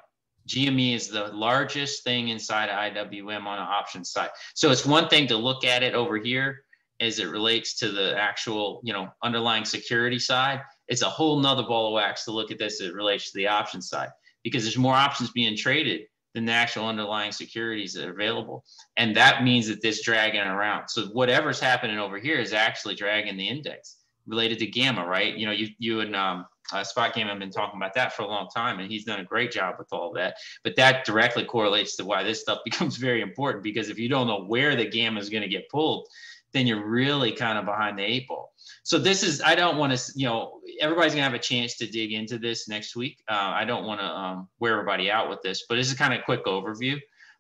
[0.48, 5.10] Gme is the largest thing inside of iwm on the options side so it's one
[5.10, 6.64] thing to look at it over here
[7.02, 11.64] as it relates to the actual you know underlying security side it's a whole nother
[11.64, 14.10] ball of wax to look at this as it relates to the options side
[14.44, 16.02] because there's more options being traded
[16.34, 18.64] than the actual underlying securities that are available.
[18.98, 20.90] And that means that this dragging around.
[20.90, 25.36] So whatever's happening over here is actually dragging the index related to gamma, right?
[25.36, 28.24] You know, you you and um, uh, Spot Gamma have been talking about that for
[28.24, 30.36] a long time, and he's done a great job with all that.
[30.64, 34.28] But that directly correlates to why this stuff becomes very important because if you don't
[34.28, 36.08] know where the gamma is going to get pulled,
[36.56, 38.54] then you're really kind of behind the eight ball.
[38.84, 41.86] So this is I don't want to you know everybody's gonna have a chance to
[41.86, 43.22] dig into this next week.
[43.30, 46.14] Uh, I don't want to um, wear everybody out with this, but this is kind
[46.14, 46.98] of a quick overview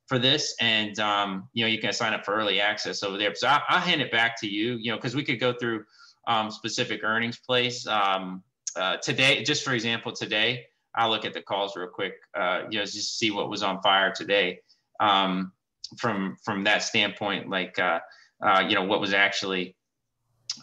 [0.08, 3.34] for this, and um, you know you can sign up for early access over there.
[3.36, 5.86] So I, will hand it back to you, you know, because we could go through
[6.28, 8.44] um, specific earnings plays um,
[8.76, 9.44] uh, today.
[9.44, 13.18] Just for example, today I'll look at the calls real quick, uh, you know, just
[13.18, 14.60] see what was on fire today
[15.00, 15.54] um,
[15.98, 17.80] from from that standpoint, like.
[17.80, 18.00] Uh,
[18.42, 19.76] uh, you know, what was actually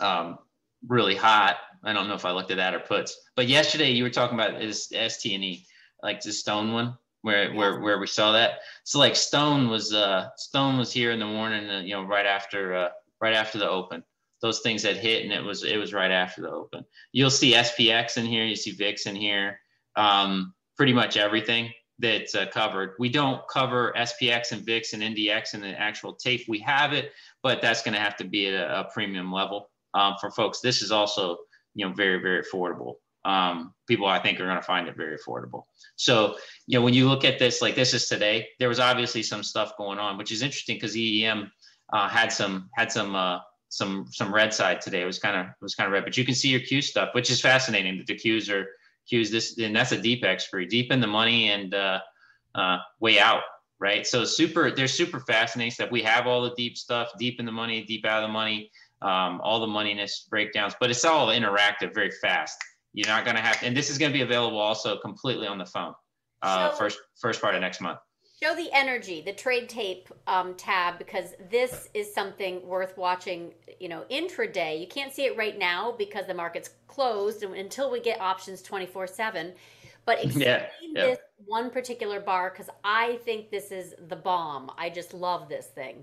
[0.01, 0.39] um,
[0.89, 1.57] really hot.
[1.85, 4.39] I don't know if I looked at that or puts, but yesterday you were talking
[4.39, 5.65] about is STNE,
[6.03, 8.61] like the Stone one, where where where we saw that.
[8.85, 12.27] So like Stone was uh Stone was here in the morning, uh, you know, right
[12.27, 12.89] after uh,
[13.21, 14.05] right after the open.
[14.41, 16.85] Those things had hit, and it was it was right after the open.
[17.13, 19.61] You'll see SPX in here, you see VIX in here,
[19.97, 22.95] um, pretty much everything that's uh, covered.
[22.99, 26.43] We don't cover SPX and VIX and NDX in the actual tape.
[26.49, 27.13] We have it,
[27.43, 30.61] but that's going to have to be at a, a premium level um, for folks.
[30.61, 31.39] This is also,
[31.75, 32.95] you know, very, very affordable.
[33.25, 35.65] Um, people I think are going to find it very affordable.
[35.97, 36.37] So,
[36.67, 39.43] you know, when you look at this, like this is today, there was obviously some
[39.43, 41.51] stuff going on, which is interesting because EEM
[41.93, 43.39] uh, had some had some uh,
[43.69, 45.03] some some red side today.
[45.03, 46.83] It was kind of it was kind of red, but you can see your Q
[46.83, 47.99] stuff, which is fascinating.
[47.99, 48.67] That the Qs are
[49.11, 52.01] Qs this, and that's a deep expiry, deep in the money and uh,
[52.55, 53.43] uh, way out,
[53.83, 54.07] right?
[54.07, 55.91] So super, they're super fascinating stuff.
[55.91, 58.71] We have all the deep stuff, deep in the money, deep out of the money,
[59.03, 62.57] um, all the moneyness breakdowns, but it's all interactive, very fast.
[62.95, 65.59] You're not going to have, and this is going to be available also completely on
[65.59, 65.95] the phone.
[66.43, 67.99] Uh, So- first first part of next month.
[68.41, 73.53] Show the energy, the trade tape um, tab, because this is something worth watching.
[73.79, 74.81] You know, intraday.
[74.81, 78.87] You can't see it right now because the market's closed until we get options twenty
[78.87, 79.53] four seven.
[80.05, 81.07] But explain Yeah, yeah.
[81.07, 84.71] this one particular bar because I think this is the bomb.
[84.77, 86.03] I just love this thing.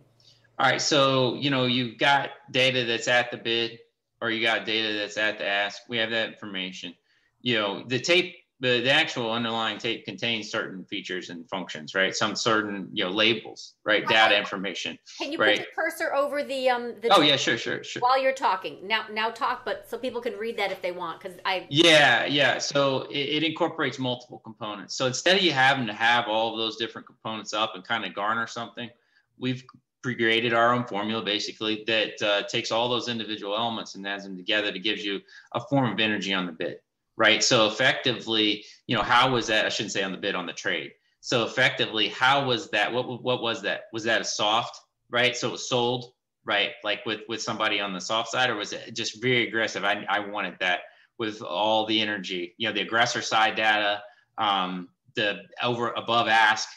[0.58, 3.80] All right, so you know you've got data that's at the bid,
[4.22, 5.84] or you got data that's at the ask.
[5.88, 6.94] We have that information.
[7.42, 12.14] You know the tape, the, the actual underlying tape contains certain features and functions, right?
[12.14, 14.06] Some certain you know labels, right?
[14.08, 14.98] Data information.
[15.18, 15.58] Can you Right.
[15.58, 18.02] put your cursor over the um the Oh yeah, sure, sure, sure.
[18.02, 18.86] while you're talking?
[18.88, 22.26] Now now talk, but so people can read that if they want because I Yeah,
[22.26, 22.58] yeah.
[22.58, 24.96] So it, it incorporates multiple components.
[24.96, 28.06] So instead of you having to have all of those different components up and kind
[28.06, 28.90] of garner something,
[29.38, 29.64] we've
[30.04, 34.38] created our own formula basically that uh, takes all those individual elements and adds them
[34.38, 35.20] together to gives you
[35.54, 36.78] a form of energy on the bid,
[37.20, 37.44] right?
[37.44, 39.66] So effectively, you know, how was that?
[39.66, 40.94] I shouldn't say on the bid, on the trade.
[41.20, 42.92] So effectively, how was that?
[42.92, 43.82] What what was that?
[43.94, 44.80] Was that a soft,
[45.12, 45.36] right?
[45.36, 46.14] So it was sold,
[46.46, 46.72] right?
[46.84, 49.84] Like with with somebody on the soft side, or was it just very aggressive?
[49.84, 50.80] I I wanted that
[51.20, 54.02] with all the energy, you know, the aggressor side data,
[54.38, 56.70] um, the over above ask,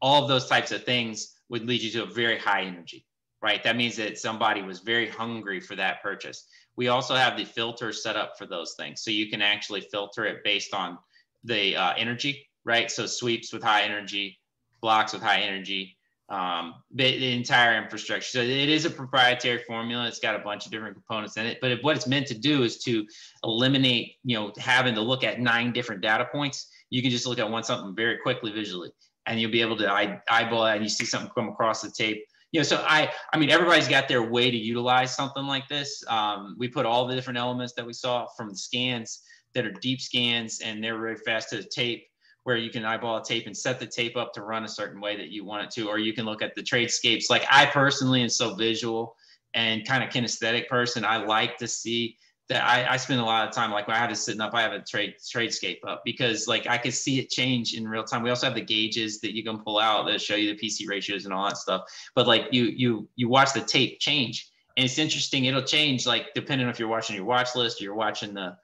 [0.00, 3.04] all of those types of things would lead you to a very high energy,
[3.42, 3.64] right?
[3.64, 6.46] That means that somebody was very hungry for that purchase.
[6.78, 9.02] We also have the filter set up for those things.
[9.02, 10.96] So you can actually filter it based on
[11.42, 12.88] the uh, energy, right?
[12.88, 14.38] So sweeps with high energy,
[14.80, 15.96] blocks with high energy,
[16.28, 18.28] um, the, entire infrastructure.
[18.28, 20.06] So it is a proprietary formula.
[20.06, 21.58] It's got a bunch of different components in it.
[21.60, 23.04] But what it's meant to do is to
[23.42, 26.70] eliminate, you know, having to look at nine different data points.
[26.90, 28.92] You can just look at one something very quickly visually,
[29.26, 31.90] and you'll be able to eye, eyeball it, and you see something come across the
[31.90, 32.24] tape.
[32.52, 36.02] You know, so I, I mean, everybody's got their way to utilize something like this.
[36.08, 39.22] Um, we put all the different elements that we saw from the scans
[39.54, 42.04] that are deep scans, and they're very fast to the tape
[42.44, 45.00] where you can eyeball a tape and set the tape up to run a certain
[45.00, 47.28] way that you want it to, or you can look at the tradescapes.
[47.28, 49.14] Like I personally am so visual
[49.52, 51.04] and kind of kinesthetic person.
[51.04, 52.16] I like to see
[52.48, 54.54] that I, I spend a lot of time, like when I have it sitting up,
[54.54, 58.04] I have a trade tradescape up because like I can see it change in real
[58.04, 58.22] time.
[58.22, 60.88] We also have the gauges that you can pull out that show you the PC
[60.88, 61.82] ratios and all that stuff.
[62.14, 65.44] But like you, you, you watch the tape change and it's interesting.
[65.44, 68.56] It'll change like depending if you're watching your watch list or you're watching the,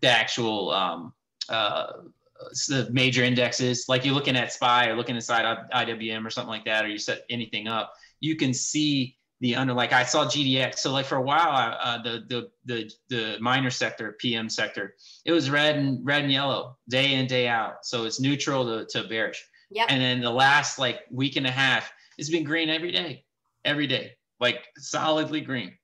[0.00, 1.12] the actual, um,
[1.50, 1.92] uh,
[2.68, 6.64] the major indexes, like you're looking at SPY or looking inside IWM or something like
[6.64, 9.72] that, or you set anything up, you can see the under.
[9.72, 10.78] Like I saw GDX.
[10.78, 15.32] So like for a while, uh, the the the the miner sector, PM sector, it
[15.32, 17.84] was red and red and yellow day in day out.
[17.84, 19.44] So it's neutral to, to bearish.
[19.70, 19.86] Yeah.
[19.88, 23.24] And then the last like week and a half, it's been green every day,
[23.64, 25.76] every day, like solidly green.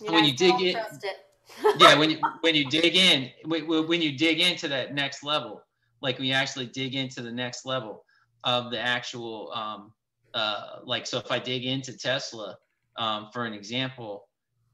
[0.00, 1.16] And when I you dig in- it.
[1.78, 5.60] yeah when you when you dig in when, when you dig into that next level
[6.00, 8.04] like you actually dig into the next level
[8.44, 9.92] of the actual um
[10.34, 12.56] uh like so if i dig into tesla
[13.00, 14.28] um for an example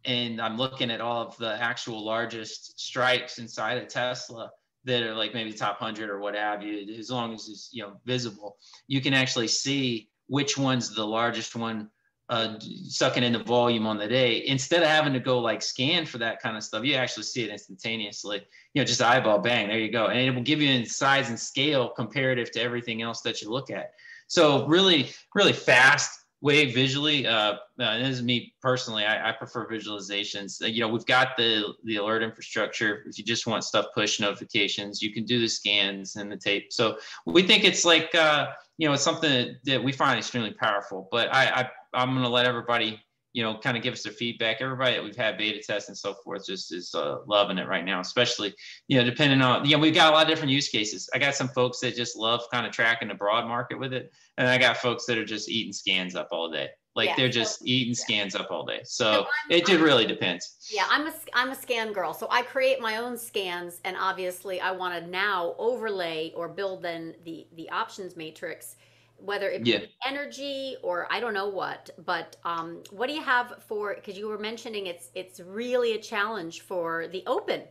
[0.04, 4.50] and i'm looking at all of the actual largest strikes inside of tesla
[4.86, 7.82] that are like maybe top 100 or what have you as long as it's you
[7.82, 8.56] know visible.
[8.86, 11.90] You can actually see which one's the largest one
[12.28, 12.58] uh,
[12.88, 14.46] sucking in the volume on the day.
[14.46, 17.42] Instead of having to go like scan for that kind of stuff you actually see
[17.42, 18.46] it instantaneously.
[18.74, 20.06] You know just eyeball bang there you go.
[20.06, 23.50] And it will give you in size and scale comparative to everything else that you
[23.50, 23.92] look at.
[24.28, 29.62] So really really fast way visually uh, uh this is me personally I, I prefer
[29.68, 30.62] visualizations.
[30.62, 33.02] Uh, you know we've got the the alert infrastructure.
[33.08, 36.72] If you just want stuff push notifications you can do the scans and the tape.
[36.72, 38.46] So we think it's like uh
[38.78, 42.24] you know it's something that, that we find extremely powerful but i, I i'm going
[42.24, 43.00] to let everybody
[43.36, 44.62] you know kind of give us their feedback.
[44.62, 47.84] Everybody that we've had beta tests and so forth just is uh, loving it right
[47.84, 48.54] now especially
[48.88, 51.10] you know depending on you know we've got a lot of different use cases.
[51.12, 54.10] I got some folks that just love kind of tracking the broad market with it
[54.38, 56.68] and i got folks that are just eating scans up all day.
[56.94, 58.80] Like Yeah, they're so- just eating scans up all day.
[58.84, 60.56] So so it, it really depends.
[60.72, 64.62] Yeah, I'm a I'm a scan girl, so I create my own scans, and obviously
[64.62, 68.76] I want to now overlay or build then the the options matrix,
[69.18, 69.86] whether it be Yeah.
[70.06, 71.90] energy or I don't know what.
[72.04, 73.94] But um, what do you have for?
[73.94, 77.62] Because you were mentioning it's it's really a challenge for the open.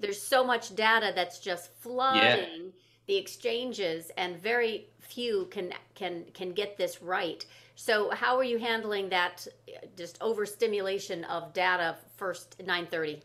[0.00, 2.72] There's so much data that's just flooding
[3.06, 7.44] the exchanges, and very few can can can get this right.
[7.74, 13.22] So how are you handling that uh, just overstimulation of data first 930?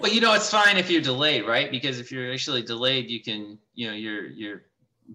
[0.00, 1.70] Well, you know, it's fine if you're delayed, right?
[1.70, 4.62] Because if you're actually delayed, you can, you know, you're you're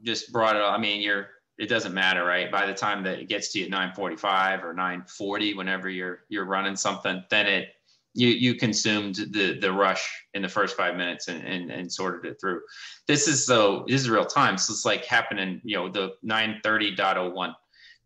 [0.04, 0.62] just brought it.
[0.62, 2.52] I mean, you're it doesn't matter, right?
[2.52, 6.46] By the time that it gets to you at 945 or 940, whenever you're you're
[6.46, 7.70] running something, then it
[8.14, 12.32] you you consumed the the rush in the first five minutes and, and and sorted
[12.32, 12.62] it through.
[13.08, 14.58] This is so this is real time.
[14.58, 17.54] So it's like happening, you know, the 930.01.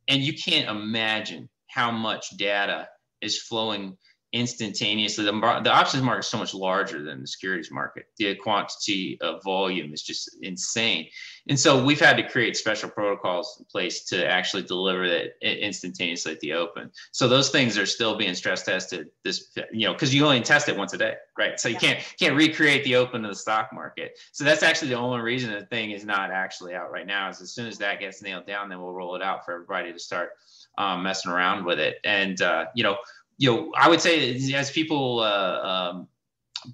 [0.07, 2.87] And you can't imagine how much data
[3.21, 3.97] is flowing
[4.33, 5.25] instantaneously.
[5.25, 5.31] The,
[5.63, 8.05] the options market is so much larger than the securities market.
[8.17, 11.07] The quantity of volume is just insane.
[11.49, 16.31] And so we've had to create special protocols in place to actually deliver that instantaneously
[16.33, 16.91] at the open.
[17.11, 20.69] So those things are still being stress tested this, you know, because you only test
[20.69, 21.59] it once a day, right?
[21.59, 24.17] So you can't can't recreate the open of the stock market.
[24.31, 27.41] So that's actually the only reason the thing is not actually out right now is
[27.41, 29.99] as soon as that gets nailed down, then we'll roll it out for everybody to
[29.99, 30.31] start
[30.77, 31.97] um, messing around with it.
[32.05, 32.97] And uh, you know,
[33.41, 36.07] you know, I would say as people uh, um,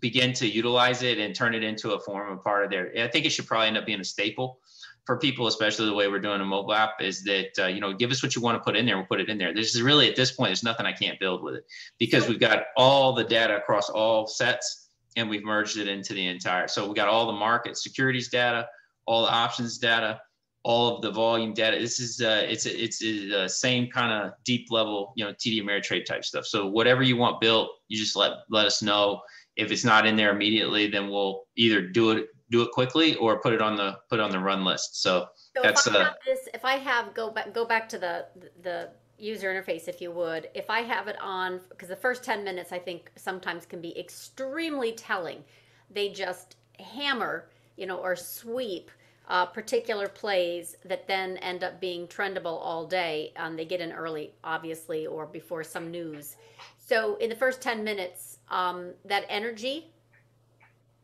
[0.01, 3.07] begin to utilize it and turn it into a form of part of their, I
[3.07, 4.59] think it should probably end up being a staple
[5.05, 7.93] for people, especially the way we're doing a mobile app, is that uh, you know,
[7.93, 9.53] give us what you want to put in there, we'll put it in there.
[9.53, 11.65] This is really at this point, there's nothing I can't build with it
[11.99, 16.27] because we've got all the data across all sets and we've merged it into the
[16.27, 16.67] entire.
[16.67, 18.67] So we've got all the market securities data,
[19.05, 20.19] all the options data,
[20.67, 21.79] all of the volume data.
[21.79, 25.63] This is uh, it's it's the uh, same kind of deep level, you know, TD
[25.63, 26.45] Ameritrade type stuff.
[26.45, 29.21] So whatever you want built, you just let let us know.
[29.55, 33.39] If it's not in there immediately, then we'll either do it do it quickly or
[33.39, 35.01] put it on the put on the run list.
[35.01, 36.49] So, so that's if I uh, have this.
[36.53, 38.25] If I have go back go back to the
[38.61, 40.49] the user interface, if you would.
[40.53, 43.97] If I have it on, because the first ten minutes I think sometimes can be
[43.97, 45.45] extremely telling.
[45.89, 47.47] They just hammer,
[47.77, 48.91] you know, or sweep
[49.27, 53.33] uh, particular plays that then end up being trendable all day.
[53.35, 56.37] Um, they get in early, obviously, or before some news.
[56.77, 59.91] So in the first 10 minutes, um, that energy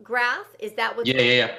[0.02, 1.52] graph, is that what, yeah, yeah, yeah.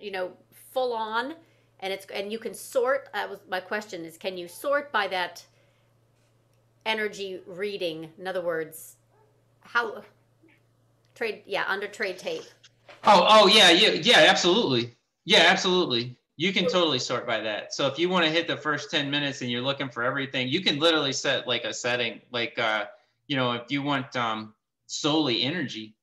[0.00, 0.32] you know,
[0.72, 1.34] full on?
[1.80, 5.08] And it's, and you can sort, that was my question is, can you sort by
[5.08, 5.44] that
[6.86, 8.08] energy reading?
[8.18, 8.96] In other words,
[9.60, 10.02] how,
[11.14, 12.44] trade, yeah, under trade tape.
[13.04, 14.94] Oh, oh yeah, yeah, yeah, absolutely.
[15.24, 16.16] Yeah, absolutely.
[16.36, 17.72] You can totally sort by that.
[17.74, 20.48] So if you want to hit the first 10 minutes and you're looking for everything,
[20.48, 22.86] you can literally set like a setting, like, uh,
[23.28, 24.54] you know, if you want um,
[24.86, 25.94] solely energy,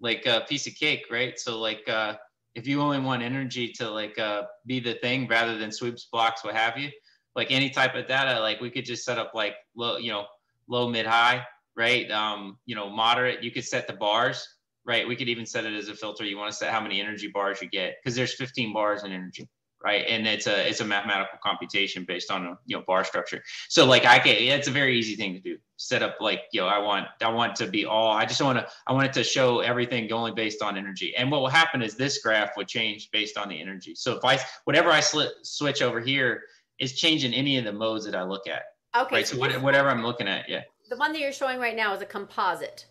[0.00, 1.38] like a piece of cake, right?
[1.38, 2.16] So like, uh,
[2.54, 6.44] if you only want energy to like uh, be the thing rather than sweeps, blocks,
[6.44, 6.90] what have you,
[7.34, 10.26] like any type of data, like we could just set up like low, you know,
[10.68, 11.44] low, mid, high,
[11.76, 12.10] right?
[12.10, 13.42] Um, you know, moderate.
[13.42, 14.46] You could set the bars
[14.86, 15.06] right?
[15.06, 16.24] We could even set it as a filter.
[16.24, 19.12] You want to set how many energy bars you get because there's 15 bars in
[19.12, 19.48] energy,
[19.82, 20.04] right?
[20.08, 23.42] And it's a it's a mathematical computation based on a you know bar structure.
[23.68, 25.58] So like I can, it's a very easy thing to do.
[25.76, 28.58] Set up like you know I want I want to be all I just want
[28.58, 31.14] to I want it to show everything only based on energy.
[31.16, 33.94] And what will happen is this graph would change based on the energy.
[33.94, 36.42] So if I whatever I switch over here
[36.78, 38.62] is changing any of the modes that I look at.
[38.96, 39.16] Okay.
[39.16, 39.26] Right.
[39.26, 40.62] So what, whatever I'm looking at, yeah.
[40.88, 42.86] The one that you're showing right now is a composite.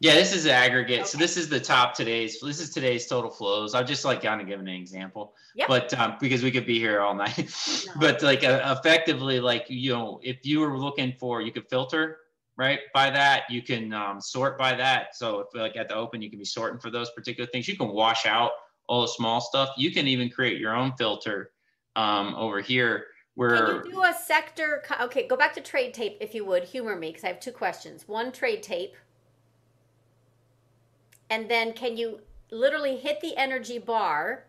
[0.00, 1.06] Yeah, this is aggregate.
[1.06, 2.40] So this is the top today's.
[2.40, 3.74] This is today's total flows.
[3.74, 5.34] I'll just like kind of give an example.
[5.54, 5.68] Yep.
[5.68, 7.54] But um, because we could be here all night.
[7.86, 7.92] No.
[8.00, 12.16] but like uh, effectively, like you know, if you were looking for, you could filter
[12.56, 13.42] right by that.
[13.50, 15.14] You can um, sort by that.
[15.16, 17.68] So if like at the open, you can be sorting for those particular things.
[17.68, 18.52] You can wash out
[18.86, 19.68] all the small stuff.
[19.76, 21.50] You can even create your own filter
[21.94, 24.82] um, over here where Can you do a sector?
[25.00, 26.64] Okay, go back to trade tape if you would.
[26.64, 28.08] Humor me because I have two questions.
[28.08, 28.94] One, trade tape.
[31.30, 32.20] And then can you
[32.50, 34.44] literally hit the energy bar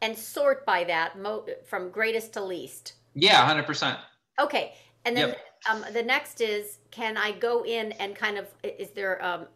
[0.00, 2.94] and sort by that mo- from greatest to least?
[3.14, 3.98] yeah, hundred percent.
[4.40, 4.72] Okay.
[5.04, 5.38] And then Yep.
[5.70, 9.46] um, the next is can I go in and kind of, is there, um,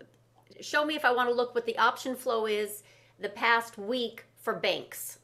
[0.61, 2.83] show me if I want to look what the option flow is
[3.19, 5.19] the past week for banks.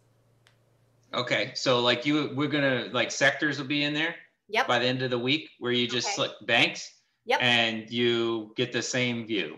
[1.13, 4.15] Okay, so like you, we're gonna like sectors will be in there.
[4.49, 4.67] Yep.
[4.69, 6.15] by the end of the week where you just Okay.
[6.15, 6.93] select banks
[7.25, 7.39] Yep.
[7.43, 9.57] and you get the same view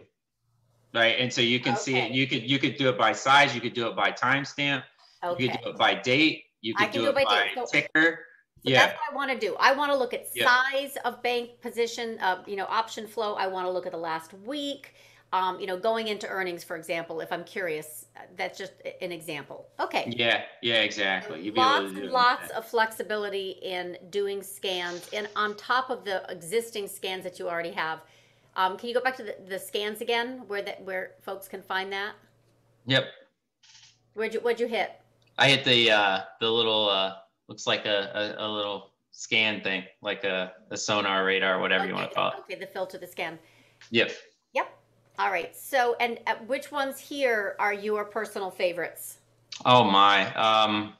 [0.94, 3.54] right and so you can see it you could you could do it by size
[3.54, 4.82] you could do it by timestamp
[5.22, 5.44] Okay.
[5.44, 7.48] you could do it by date you could do do it by by.
[7.54, 8.20] So- ticker
[8.64, 9.56] So yeah that's what I want to do.
[9.60, 10.46] I want to look at Yeah.
[10.50, 13.34] size of bank position, uh, you know, option flow.
[13.34, 14.94] I want to look at the last week.
[15.34, 18.72] Um, you know, going into earnings, for example, if I'm curious, that's just
[19.02, 19.66] an example.
[19.80, 20.04] Okay.
[20.16, 25.28] yeah yeah exactly You'd be able Lots and lots of flexibility in doing scans, and
[25.36, 27.98] on top of the existing scans that you already have.
[28.56, 31.62] Um, can you go back to the, the scans again, where that where folks can
[31.62, 32.12] find that?
[32.86, 33.06] yep
[34.14, 34.92] Where'd you what'd you hit?
[35.38, 37.14] i hit the uh the little uh
[37.48, 41.94] looks like a a, a little scan thing like a, a sonar radar whatever you
[41.94, 43.38] want to call it Okay, the filter, the scan.
[43.90, 44.12] yep
[44.54, 44.68] Yep.
[45.18, 45.56] All right.
[45.56, 49.18] So, and uh, which ones here are your personal favorites?
[49.64, 50.32] Oh my.
[50.34, 50.94] Um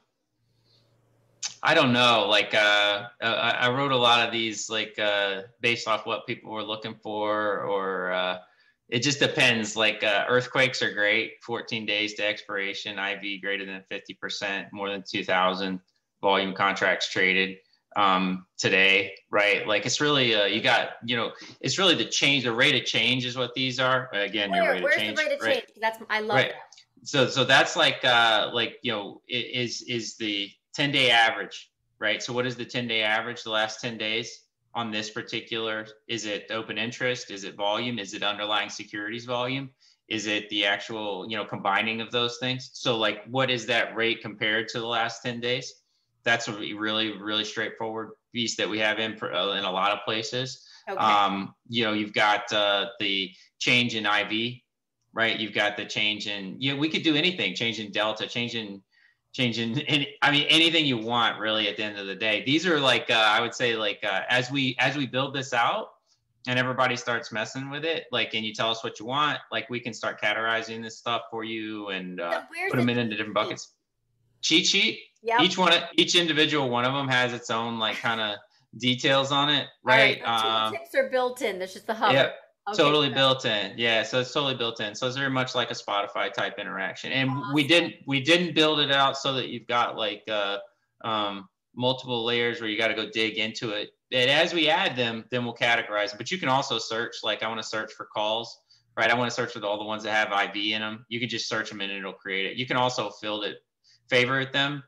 [1.63, 2.27] I don't know.
[2.29, 3.25] Like, uh, uh,
[3.59, 7.61] I wrote a lot of these, like, uh, based off what people were looking for,
[7.61, 8.37] or uh,
[8.89, 9.75] it just depends.
[9.75, 15.03] Like, uh, earthquakes are great, 14 days to expiration, IV greater than 50%, more than
[15.09, 15.79] 2,000
[16.21, 17.57] volume contracts traded
[17.95, 19.65] um, today, right?
[19.67, 21.31] Like, it's really, uh, you got, you know,
[21.61, 24.09] it's really the change, the rate of change is what these are.
[24.13, 25.17] Again, Where, your rate where's of change.
[25.17, 25.53] the rate of right?
[25.55, 25.65] change?
[25.81, 26.51] That's I love Right.
[26.51, 27.07] that.
[27.07, 31.71] so so that's like uh like you know i- is is the 10 day average
[31.99, 32.21] right?
[32.21, 35.87] So what is the 10 day average the last 10 days on this particular?
[36.07, 37.31] Is it open interest?
[37.31, 37.99] Is it volume?
[37.99, 39.69] Is it underlying securities volume?
[40.07, 42.69] Is it the actual you know combining of those things?
[42.73, 45.73] So like what is that rate compared to the last 10 days?
[46.23, 49.99] That's a really really straightforward piece that we have in uh, in a lot of
[50.05, 50.67] places.
[50.87, 50.99] Okay.
[50.99, 54.59] um, you know, you've got uh, the change in IV,
[55.13, 55.39] right?
[55.39, 58.53] You've got the change in, you know, we could do anything, change in delta, change
[58.53, 58.83] in,
[59.35, 62.43] change in, any, I mean, anything you want really at the end of the day.
[62.45, 65.51] These are like, uh, I would say like, uh, as we, as we build this
[65.51, 65.89] out
[66.47, 69.69] and everybody starts messing with it, like, and you tell us what you want, like
[69.69, 73.17] we can start categorizing this stuff for you and uh, So put them in into
[73.17, 73.73] different buckets.
[74.41, 75.41] Cheat sheet, Yep.
[75.41, 78.37] each one, each individual one of them has its own like kind of
[78.77, 81.57] details on it, right, the Um, tooltips are built in.
[81.59, 82.13] There's just the hub.
[82.13, 82.37] Yep,
[82.67, 83.73] Okay, totally built in.
[83.77, 84.95] Yeah, so it's totally built in.
[84.95, 87.11] So it's very much like a Spotify type interaction.
[87.11, 90.57] And we didn't we didn't build it out so that you've got like uh,
[91.03, 93.91] um, multiple layers where you got to go dig into it.
[94.11, 96.17] And as we add them, then we'll categorize them.
[96.17, 97.17] But you can also search.
[97.23, 98.57] Like I want to search for calls,
[98.97, 99.11] right?
[99.11, 101.05] I want to search for all the ones that have IV in them.
[101.07, 102.57] You can just search them and it'll create it.
[102.57, 103.57] You can also fill it,
[104.09, 104.83] favorite them,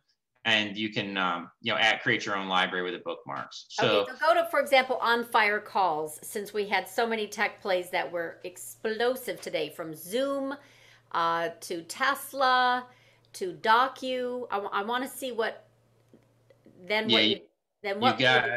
[0.47, 3.65] and you can um, you know add create your own library with the bookmarks.
[3.69, 4.01] So.
[4.01, 7.61] okay, so go to, for example, on fire calls, since we had so many tech
[7.61, 10.55] plays that were explosive today, from Zoom
[11.11, 12.87] uh, to Tesla
[13.33, 14.47] to Docu.
[14.49, 15.67] I, want to see what
[16.87, 17.41] then Yeah, what you- you,
[17.83, 18.49] then what we got-.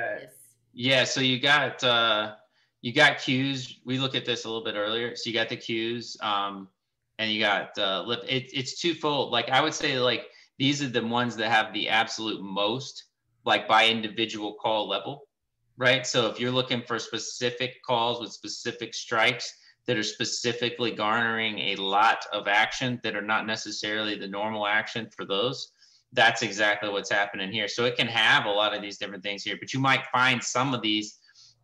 [0.73, 2.37] Yeah, so you got uh
[2.83, 3.79] you got Qs.
[3.85, 5.17] We looked at this a little bit earlier.
[5.17, 6.69] So you got the Qs, um,
[7.19, 8.21] and you got uh lip.
[8.29, 9.33] It, it's twofold.
[9.33, 10.30] Like I would say, like
[10.61, 13.05] these are the ones that have the absolute most,
[13.47, 15.27] like by individual call level,
[15.79, 16.07] right?
[16.07, 19.55] So if you're looking for specific calls with specific strikes
[19.87, 25.09] that are specifically garnering a lot of action that are not necessarily the normal action
[25.17, 25.73] for those,
[26.13, 27.67] that's exactly what's happening here.
[27.67, 30.45] So it can have a lot of these different things here, but you might find
[30.45, 31.21] some of these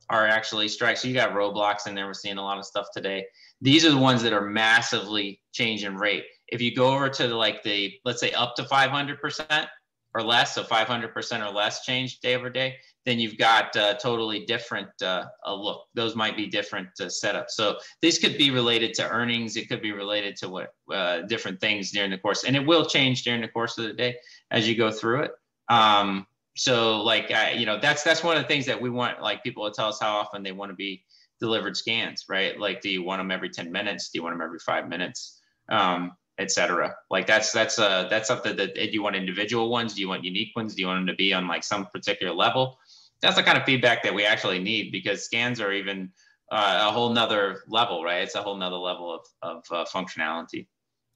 [0.09, 1.03] are actually strikes.
[1.03, 2.07] So you got Roblox in there.
[2.07, 3.27] We're seeing a lot of stuff today.
[3.61, 6.25] These are the ones that are massively changing rate.
[6.49, 9.67] If you go over to the, like the, let's say up to 500%
[10.15, 14.89] or less, so 500% or less change day over day, then you've got totally different
[15.03, 15.83] uh, a look.
[15.95, 17.51] Those might be different uh, setups.
[17.51, 19.57] So these could be related to earnings.
[19.57, 22.85] It could be related to what uh, different things during the course, and it will
[22.85, 24.17] change during the course of the day
[24.51, 25.33] as you go through it.
[25.69, 26.27] Um,
[26.57, 29.43] so like I, you know, that's that's one of the things that we want like
[29.43, 31.05] people to tell us how often they want to be
[31.41, 32.59] delivered scans, right?
[32.59, 34.11] Like, do you want them every 10 minutes?
[34.11, 35.41] Do you want them every five minutes?
[35.69, 36.95] Um, et cetera.
[37.11, 39.95] Like that's that's uh that's something that do you want individual ones?
[39.95, 40.75] Do you want unique ones?
[40.75, 42.79] Do you want them to be on like some particular level?
[43.21, 46.13] That's the kind of feedback that we actually need because scans are even
[46.53, 48.23] uh, a whole nother level, right?
[48.23, 50.67] It's a whole nother level of of uh, functionality.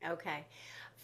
[0.07, 0.47] Okay.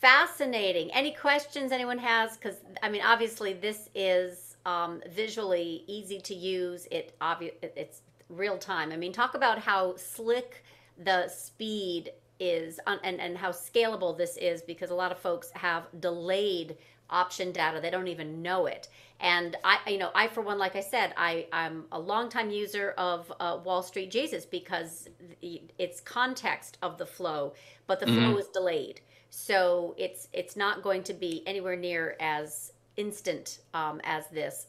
[0.01, 0.91] Fascinating.
[0.93, 2.37] Any questions anyone has?
[2.37, 6.87] Because, I mean, obviously, this is um, visually easy to use.
[6.91, 8.93] It obvi- it- It's real time.
[8.93, 10.65] I mean, talk about how slick
[10.99, 12.11] the speed
[12.41, 16.77] is on, and, and how scalable this is because a lot of folks have delayed
[17.09, 17.81] option data.
[17.81, 18.89] They don't even know it.
[19.21, 22.91] And I, you know, I, for one, like I said, I, I'm a longtime user
[22.99, 25.09] of uh, Wall Street Jesus because
[25.41, 27.55] it's context of the flow,
[27.87, 28.41] but the flow Mhm.
[28.41, 29.01] is delayed.
[29.31, 34.67] So it's it's not going to be anywhere near as instant um, as this.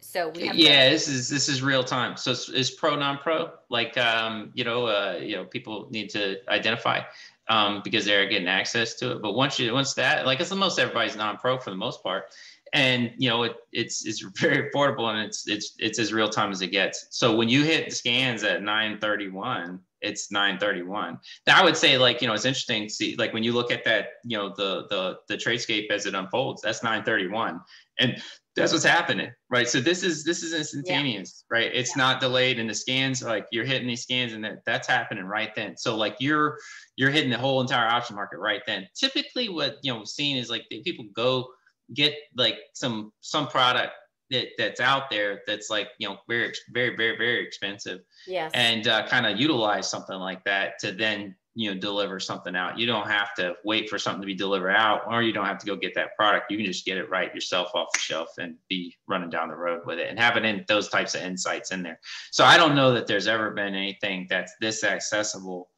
[0.00, 2.16] So we to- yeah this is this is real time.
[2.16, 3.50] So it's, it's pro non-pro?
[3.68, 7.00] Like um you know uh you know people need to identify
[7.48, 9.22] um because they're getting access to it.
[9.22, 12.24] But once you once that like it's the most everybody's non-pro for the most part.
[12.72, 16.50] And you know it it's it's very affordable and it's it's it's as real time
[16.50, 17.06] as it gets.
[17.10, 21.18] So when you hit scans at 931 it's 931
[21.48, 23.82] i would say like you know it's interesting to see like when you look at
[23.84, 27.60] that you know the the the tradescape as it unfolds that's 931
[27.98, 28.22] and
[28.56, 29.68] that's what's happening right?
[29.68, 31.70] So this is this is instantaneous right?
[31.72, 32.02] It's Yeah.
[32.02, 35.54] not delayed in the scans like you're hitting these scans and that, that's happening right
[35.54, 35.76] then.
[35.76, 36.58] So like you're
[36.96, 38.88] you're hitting the whole entire option market right then.
[38.98, 41.48] Typically what you know we've seen is like people go
[41.94, 43.92] get like some some product
[44.30, 48.50] that that's out there that's like you know very very very very expensive yes.
[48.54, 52.78] and uh, kind of utilize something like that to then you know deliver something out.
[52.78, 55.58] You don't have to wait for something to be delivered out, or you don't have
[55.58, 56.50] to go get that product.
[56.50, 59.56] You can just get it right yourself off the shelf and be running down the
[59.56, 61.98] road with it and having in those types of insights in there.
[62.30, 65.70] So I don't know that there's ever been anything that's this accessible.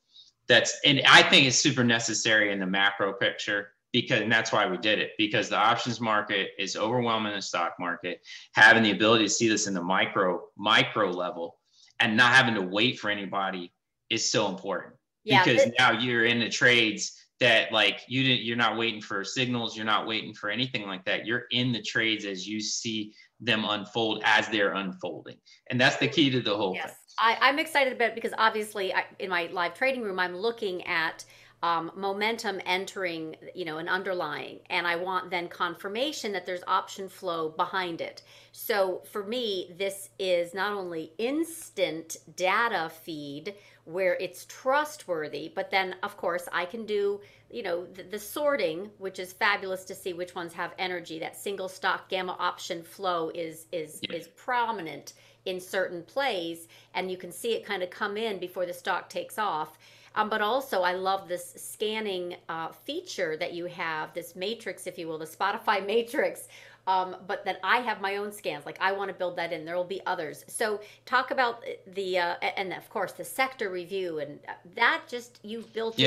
[0.49, 4.67] That's and I think it's super necessary in the macro picture because and that's why
[4.67, 8.21] we did it because the options market is overwhelming the stock market
[8.53, 11.57] having the ability to see this in the micro micro level
[12.01, 13.73] and not having to wait for anybody
[14.11, 14.95] is so important
[15.29, 19.23] Yeah, because now you're in the trades that like you didn't you're not waiting for
[19.23, 21.27] signals you're not waiting for anything like that.
[21.27, 25.37] You're in the trades as you see them unfold as they're unfolding.
[25.71, 26.95] And that's the key to the whole Yes, thing.
[27.19, 30.85] I, I'm excited about it because obviously I, in my live trading room, I'm looking
[30.87, 31.25] at
[31.63, 37.09] um, momentum entering, you know, an underlying, and I want then confirmation that there's option
[37.09, 38.23] flow behind it.
[38.53, 43.55] So for me, this is not only instant data feed
[43.89, 47.20] where it's trustworthy, but then of course I can do,
[47.51, 51.19] you know, the, the sorting, which is fabulous to see which ones have energy.
[51.19, 54.16] That single stock gamma option flow is is Yeah.
[54.19, 55.15] is prominent
[55.47, 59.09] in certain plays and you can see it kind of come in before the stock
[59.09, 59.78] takes off
[60.15, 64.98] um, but also i love this scanning uh, feature that you have this matrix if
[64.98, 66.48] you will the spotify matrix
[66.89, 68.65] um, but then i have my own scans.
[68.66, 69.65] Like i want to build that in.
[69.65, 70.44] There will be others.
[70.48, 71.62] So talk about
[71.94, 76.01] the uh, and of course the sector review and uh, that just you've built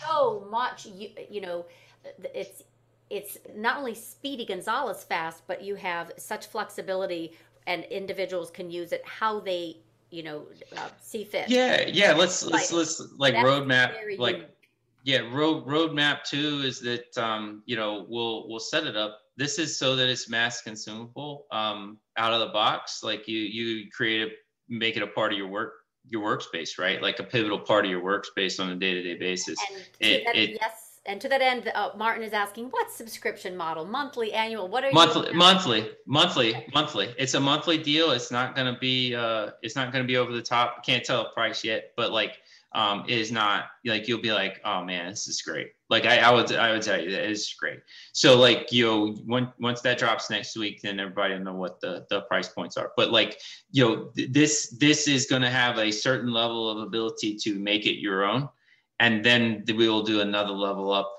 [0.00, 0.86] so much.
[0.86, 1.66] You, you know
[2.34, 2.62] it's
[3.10, 7.32] it's not only speedy Gonzales fast but you have such flexibility
[7.66, 9.76] and individuals can use it how they
[10.10, 10.46] you know
[10.76, 11.48] uh, see fit.
[11.50, 14.48] Yeah yeah let's let's Like, let's like That's roadmap like unique.
[15.04, 19.58] yeah road roadmap two is that um you know we'll we'll set it up this
[19.60, 23.02] is so that it's mass consumable um out of the box.
[23.02, 24.30] Like you you create a
[24.68, 25.72] make it a part of your work
[26.06, 27.00] your workspace right?
[27.00, 29.58] Like a pivotal part of your workspace on a day-to-day basis.
[29.70, 32.90] And to it- that, it- yes and to that end uh, martin is asking what
[32.90, 33.86] subscription model?
[33.86, 34.68] Monthly annual?
[34.68, 37.14] What are monthly you monthly monthly monthly.
[37.16, 38.10] It's a monthly deal.
[38.10, 40.84] It's not going to be uh it's not going to be over the top.
[40.84, 42.32] Can't tell a price yet but like
[42.74, 45.68] um is not like you'll be like oh man this is great.
[45.88, 47.80] Like i, I would i would tell you that it's great.
[48.12, 51.80] So like you know when, once that drops next week then everybody will know what
[51.80, 52.92] the the price points are.
[52.96, 53.40] But like
[53.70, 57.58] you know th- this this is going to have a certain level of ability to
[57.58, 58.48] make it your own.
[59.00, 61.10] And then we will do another level up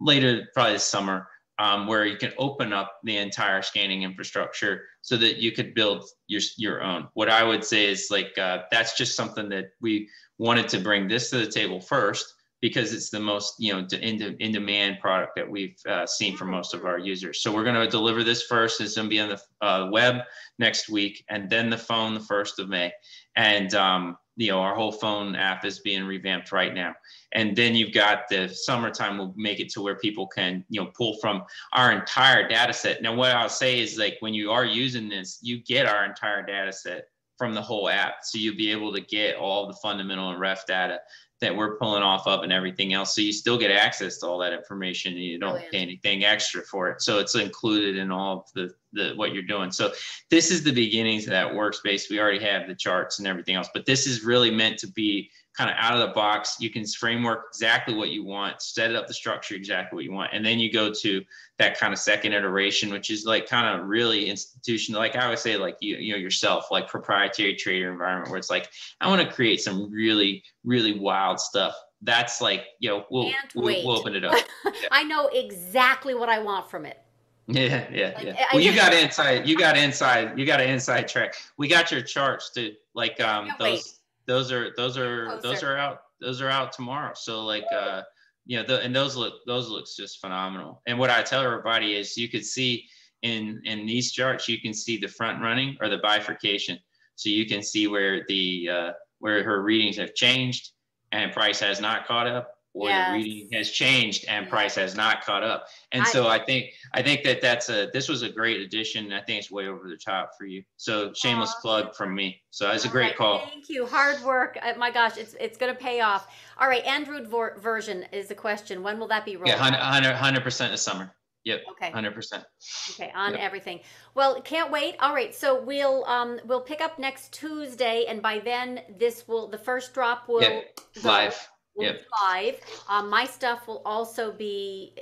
[0.00, 1.28] later probably this summer
[1.58, 6.04] um, where you can open up the entire scanning infrastructure so that you could build
[6.26, 7.08] your your own.
[7.14, 10.08] What I would say is like uh, that's just something that we
[10.38, 14.20] wanted to bring this to the table first because it's the most you know in,
[14.40, 17.42] in demand product that we've uh, seen from most of our users.
[17.42, 18.80] So we're going to deliver this first.
[18.80, 20.22] It's going to be on the uh, web
[20.58, 22.92] next week, and then the phone the first of May.
[23.36, 26.94] And um, you know our whole phone app is being revamped right now.
[27.32, 30.90] And then you've got the summertime will make it to where people can you know
[30.96, 31.42] pull from
[31.74, 33.02] our entire data set.
[33.02, 36.42] Now what i'll say is like when you are using this you get our entire
[36.42, 38.16] data set from the whole app.
[38.22, 40.98] So you'll be able to get all the fundamental and ref data
[41.40, 43.14] that we're pulling off of and everything else.
[43.14, 45.72] So you still get access to all that information and you oh, don't Brilliant.
[45.72, 47.00] pay anything extra for it.
[47.00, 49.70] So it's included in all of the, the what you're doing.
[49.70, 49.92] So
[50.30, 52.10] this is the beginnings of that workspace.
[52.10, 55.30] We already have the charts and everything else but this is really meant to be
[55.58, 56.56] kind of out of the box.
[56.60, 60.30] You can framework exactly what you want, set up the structure exactly what you want,
[60.32, 61.22] and then you go to
[61.58, 65.00] that kind of second iteration, which is like kind of really institutional.
[65.00, 68.50] Like I would say, like you, you know yourself, like proprietary trader environment, where it's
[68.50, 68.70] like
[69.00, 71.74] I want to create some really, really wild stuff.
[72.02, 74.36] That's like you know we'll we'll, we'll open it up.
[74.92, 76.98] i know exactly what i want from it
[77.48, 78.32] Yeah, yeah, Like, yeah.
[78.38, 79.48] I- Well, you got inside.
[79.48, 80.38] You got inside.
[80.38, 81.34] You got an inside track.
[81.56, 83.60] We got your charts to Like um, those.
[83.60, 83.97] wait.
[84.28, 85.74] Those are those are Oh, those sir.
[85.74, 85.98] are out.
[86.20, 87.12] Those are out tomorrow.
[87.16, 88.02] So like uh,
[88.46, 90.82] you know, the, and those look those looks just phenomenal.
[90.86, 92.84] And what I tell everybody is, you could see
[93.22, 96.78] in in these charts, you can see the front running or the bifurcation.
[97.16, 100.70] So you can see where the uh, where her readings have changed
[101.10, 103.08] and price has not caught up, or Yes.
[103.08, 105.66] the reading has changed and price has not caught up.
[105.92, 109.12] And I- so I think I think that that's a this was a great addition.
[109.12, 110.62] I think it's way over the top for you.
[110.76, 112.40] So shameless plug from me.
[112.50, 113.46] So that's a great right, call.
[113.46, 113.86] Thank you.
[113.86, 114.56] Hard work.
[114.62, 116.26] Uh, my gosh, it's it's going to pay off.
[116.58, 118.82] All right, Android vor- version is the question.
[118.82, 119.48] When will that be rolled?
[119.48, 120.02] Yeah, out?
[120.02, 121.14] 100 percent this summer.
[121.44, 121.90] Yep, Okay.
[121.92, 122.44] hundred percent.
[122.90, 123.40] Okay, on Yep.
[123.40, 123.80] everything.
[124.14, 124.96] Well, can't wait.
[125.00, 129.48] All right, so we'll um we'll pick up next Tuesday, and by then this will
[129.48, 131.48] the first drop will Yep, Live.
[131.84, 132.02] Yep.
[132.22, 132.60] live.
[132.88, 134.94] Um, my stuff will also be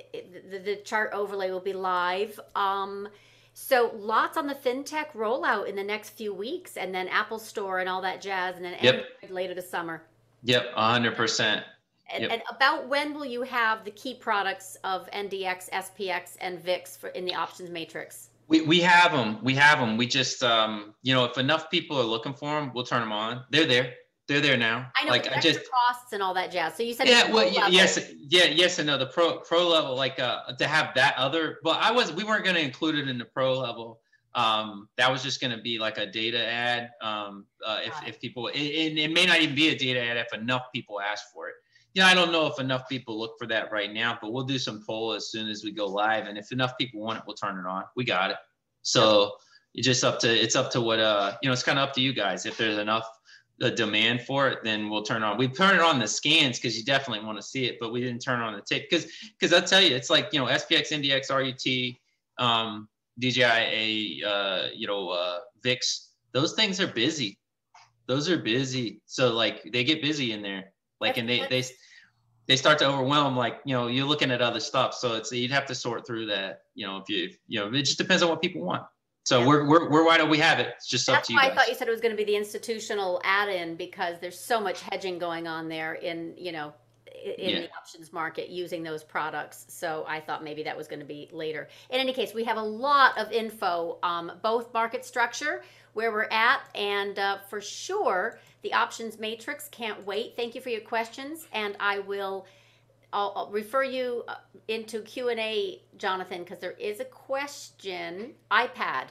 [0.51, 2.39] the, the chart overlay will be live.
[2.55, 3.09] Um,
[3.55, 7.79] so lots on the fintech rollout in the next few weeks, and then Apple Store
[7.79, 8.95] and all that jazz, and then Yep.
[9.23, 10.03] Android later this summer.
[10.45, 11.65] Yep, hundred percent.
[12.17, 12.31] Yep.
[12.31, 17.09] and about when will you have the key products of NDX, SPX, and VIX for
[17.09, 18.29] in the options matrix?
[18.49, 19.39] We, we have them.
[19.43, 19.97] We have them.
[19.97, 23.11] We just, um, you know, if enough people are looking for them, we'll turn them
[23.11, 23.43] on.
[23.51, 23.95] They're there.
[24.29, 24.91] They're there now.
[24.97, 26.75] I know like I just, costs and all that jazz.
[26.75, 27.71] So you said yeah, well, level.
[27.71, 28.99] yes, yeah, yes, and no.
[28.99, 32.43] The pro pro level, like uh, to have that other, but I was we weren't
[32.43, 34.01] going to include it in the pro level.
[34.35, 36.91] Um, that was just going to be like a data ad.
[37.01, 40.17] Um, uh, if if people, it, it, it may not even be a data ad
[40.17, 41.55] if enough people ask for it.
[41.95, 44.59] Yeah, I don't know if enough people look for that right now, but we'll do
[44.59, 47.37] some poll as soon as we go live, and if enough people want it, we'll
[47.37, 47.85] turn it on.
[47.95, 48.37] We got it.
[48.83, 49.37] So
[49.75, 51.95] it's just up to it's up to what uh you know it's kind of up
[51.95, 52.45] to you guys.
[52.45, 53.09] If there's enough
[53.59, 55.39] the demand for it, then we'll turn on.
[55.39, 58.01] We turn it on the scans because you definitely want to see it, but we
[58.01, 60.93] didn't turn on the tape because because I'll tell you, it's like you know SPX,
[60.93, 62.89] NDX, RUT, um,
[63.19, 66.11] DJI, uh, you know uh, VIX.
[66.33, 67.39] Those things are busy.
[68.07, 69.01] Those are busy.
[69.07, 70.73] So like they get busy in there.
[71.01, 71.65] Like and they they
[72.47, 73.37] they start to overwhelm.
[73.37, 74.95] Like you know you're looking at other stuff.
[74.95, 76.61] So it's you'd have to sort through that.
[76.75, 78.83] You know if you you know it just depends on what people want.
[79.27, 79.47] So Yeah.
[79.47, 80.69] we're we're we're why don't we have it?
[80.77, 82.25] It's just up to you why I thought you said it was going to be
[82.25, 86.73] the institutional add-in because there's so much hedging going on there in you know
[87.37, 87.61] in Yeah.
[87.63, 89.67] the options market using those products.
[89.69, 91.69] So I thought maybe that was going to be later.
[91.91, 96.29] In any case, we have a lot of info, um, both market structure, where we're
[96.31, 99.67] at, and uh, for sure the options matrix.
[99.73, 100.35] Can't wait.
[100.37, 102.47] Thank you for your questions, and I will.
[103.17, 104.35] I'll, I'll refer you uh,
[104.69, 108.35] into Q and A, Jonathan, because there is a question.
[108.51, 109.07] iPad.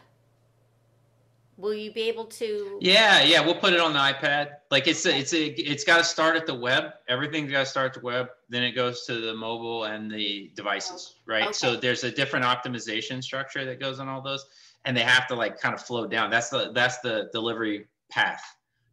[1.58, 2.78] Will you be able to?
[2.82, 4.58] Yeah, yeah, we'll put it on the iPad.
[4.70, 6.92] Like it's a, it's a, it's got to start at the web.
[7.08, 8.28] Everything's got to start at the web.
[8.48, 11.56] Then it goes to the mobile and the devices, right?
[11.56, 14.46] So there's a different optimization structure that goes on all those,
[14.84, 16.30] and they have to like kind of flow down.
[16.30, 18.44] That's the that's the delivery path,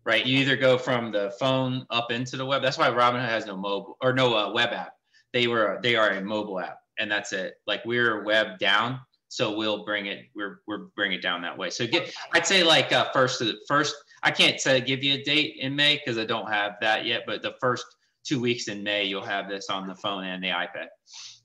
[0.04, 0.24] right?
[0.24, 2.62] You either go from the phone up into the web.
[2.62, 4.94] That's why Robinhood has no mobile or no uh, web app.
[5.32, 7.54] They were they are a mobile app, and that's it.
[7.66, 10.26] Like we're web down, so we'll bring it.
[10.34, 11.70] We're we're bring it down that way.
[11.70, 13.94] So get I'd say like uh, first the first.
[14.22, 17.22] I can't say give you a date in May because I don't have that yet.
[17.26, 17.84] But the first
[18.24, 20.86] two weeks in May, you'll have this on the phone and the iPad.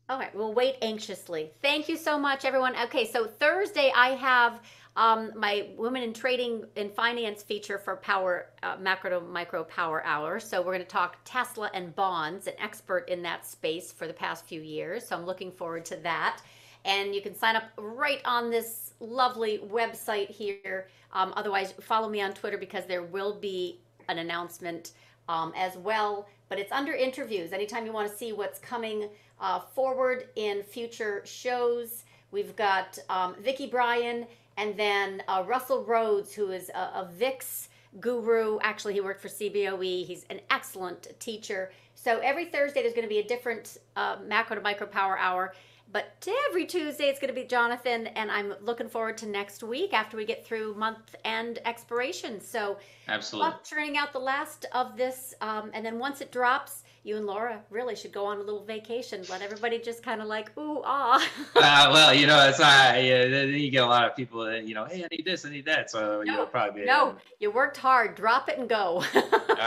[0.09, 1.51] all right we'll wait anxiously.
[1.61, 2.75] Thank you so much, everyone.
[2.83, 4.61] Okay, so Thursday I have
[4.97, 10.03] um, my Women in Trading and Finance feature for Power uh, Macro to Micro Power
[10.03, 10.39] Hour.
[10.39, 14.13] So we're going to talk Tesla and bonds, an expert in that space for the
[14.13, 15.07] past few years.
[15.07, 16.41] So I'm looking forward to that.
[16.83, 20.87] And you can sign up right on this lovely website here.
[21.13, 23.79] Um, otherwise, follow me on Twitter because there will be
[24.09, 24.93] an announcement
[25.29, 26.27] um, as well.
[26.49, 27.53] But it's under interviews.
[27.53, 29.09] Anytime you want to see what's coming
[29.39, 33.35] uh, forward in future shows, we've got um,
[33.69, 34.25] Bryan
[34.57, 37.69] and then uh, Russell Rhodes, who is a, a VIX
[37.99, 38.59] guru.
[38.61, 40.05] Actually, he worked for CBOE.
[40.05, 41.71] He's an excellent teacher.
[41.95, 45.53] So every Thursday, there's going to be a different uh, macro to micro power hour.
[45.89, 49.93] But every Tuesday, it's going to be Jonathan, and I'm looking forward to next week
[49.93, 52.41] after we get through month end expiration.
[52.41, 52.77] So,
[53.07, 53.49] Absolutely.
[53.49, 57.25] luck churning out the last of this, um, and then once it drops, you and
[57.25, 59.23] Laura really should go on a little vacation.
[59.29, 61.23] Let everybody just kind of like ooh ah.
[61.55, 63.03] uh, well, you know, it's not.
[63.03, 65.45] Yeah, then you get a lot of people that you know, hey, I need this,
[65.45, 65.89] I need that.
[65.89, 68.15] So No, you'll probably no, you worked hard.
[68.15, 69.03] Drop it and go.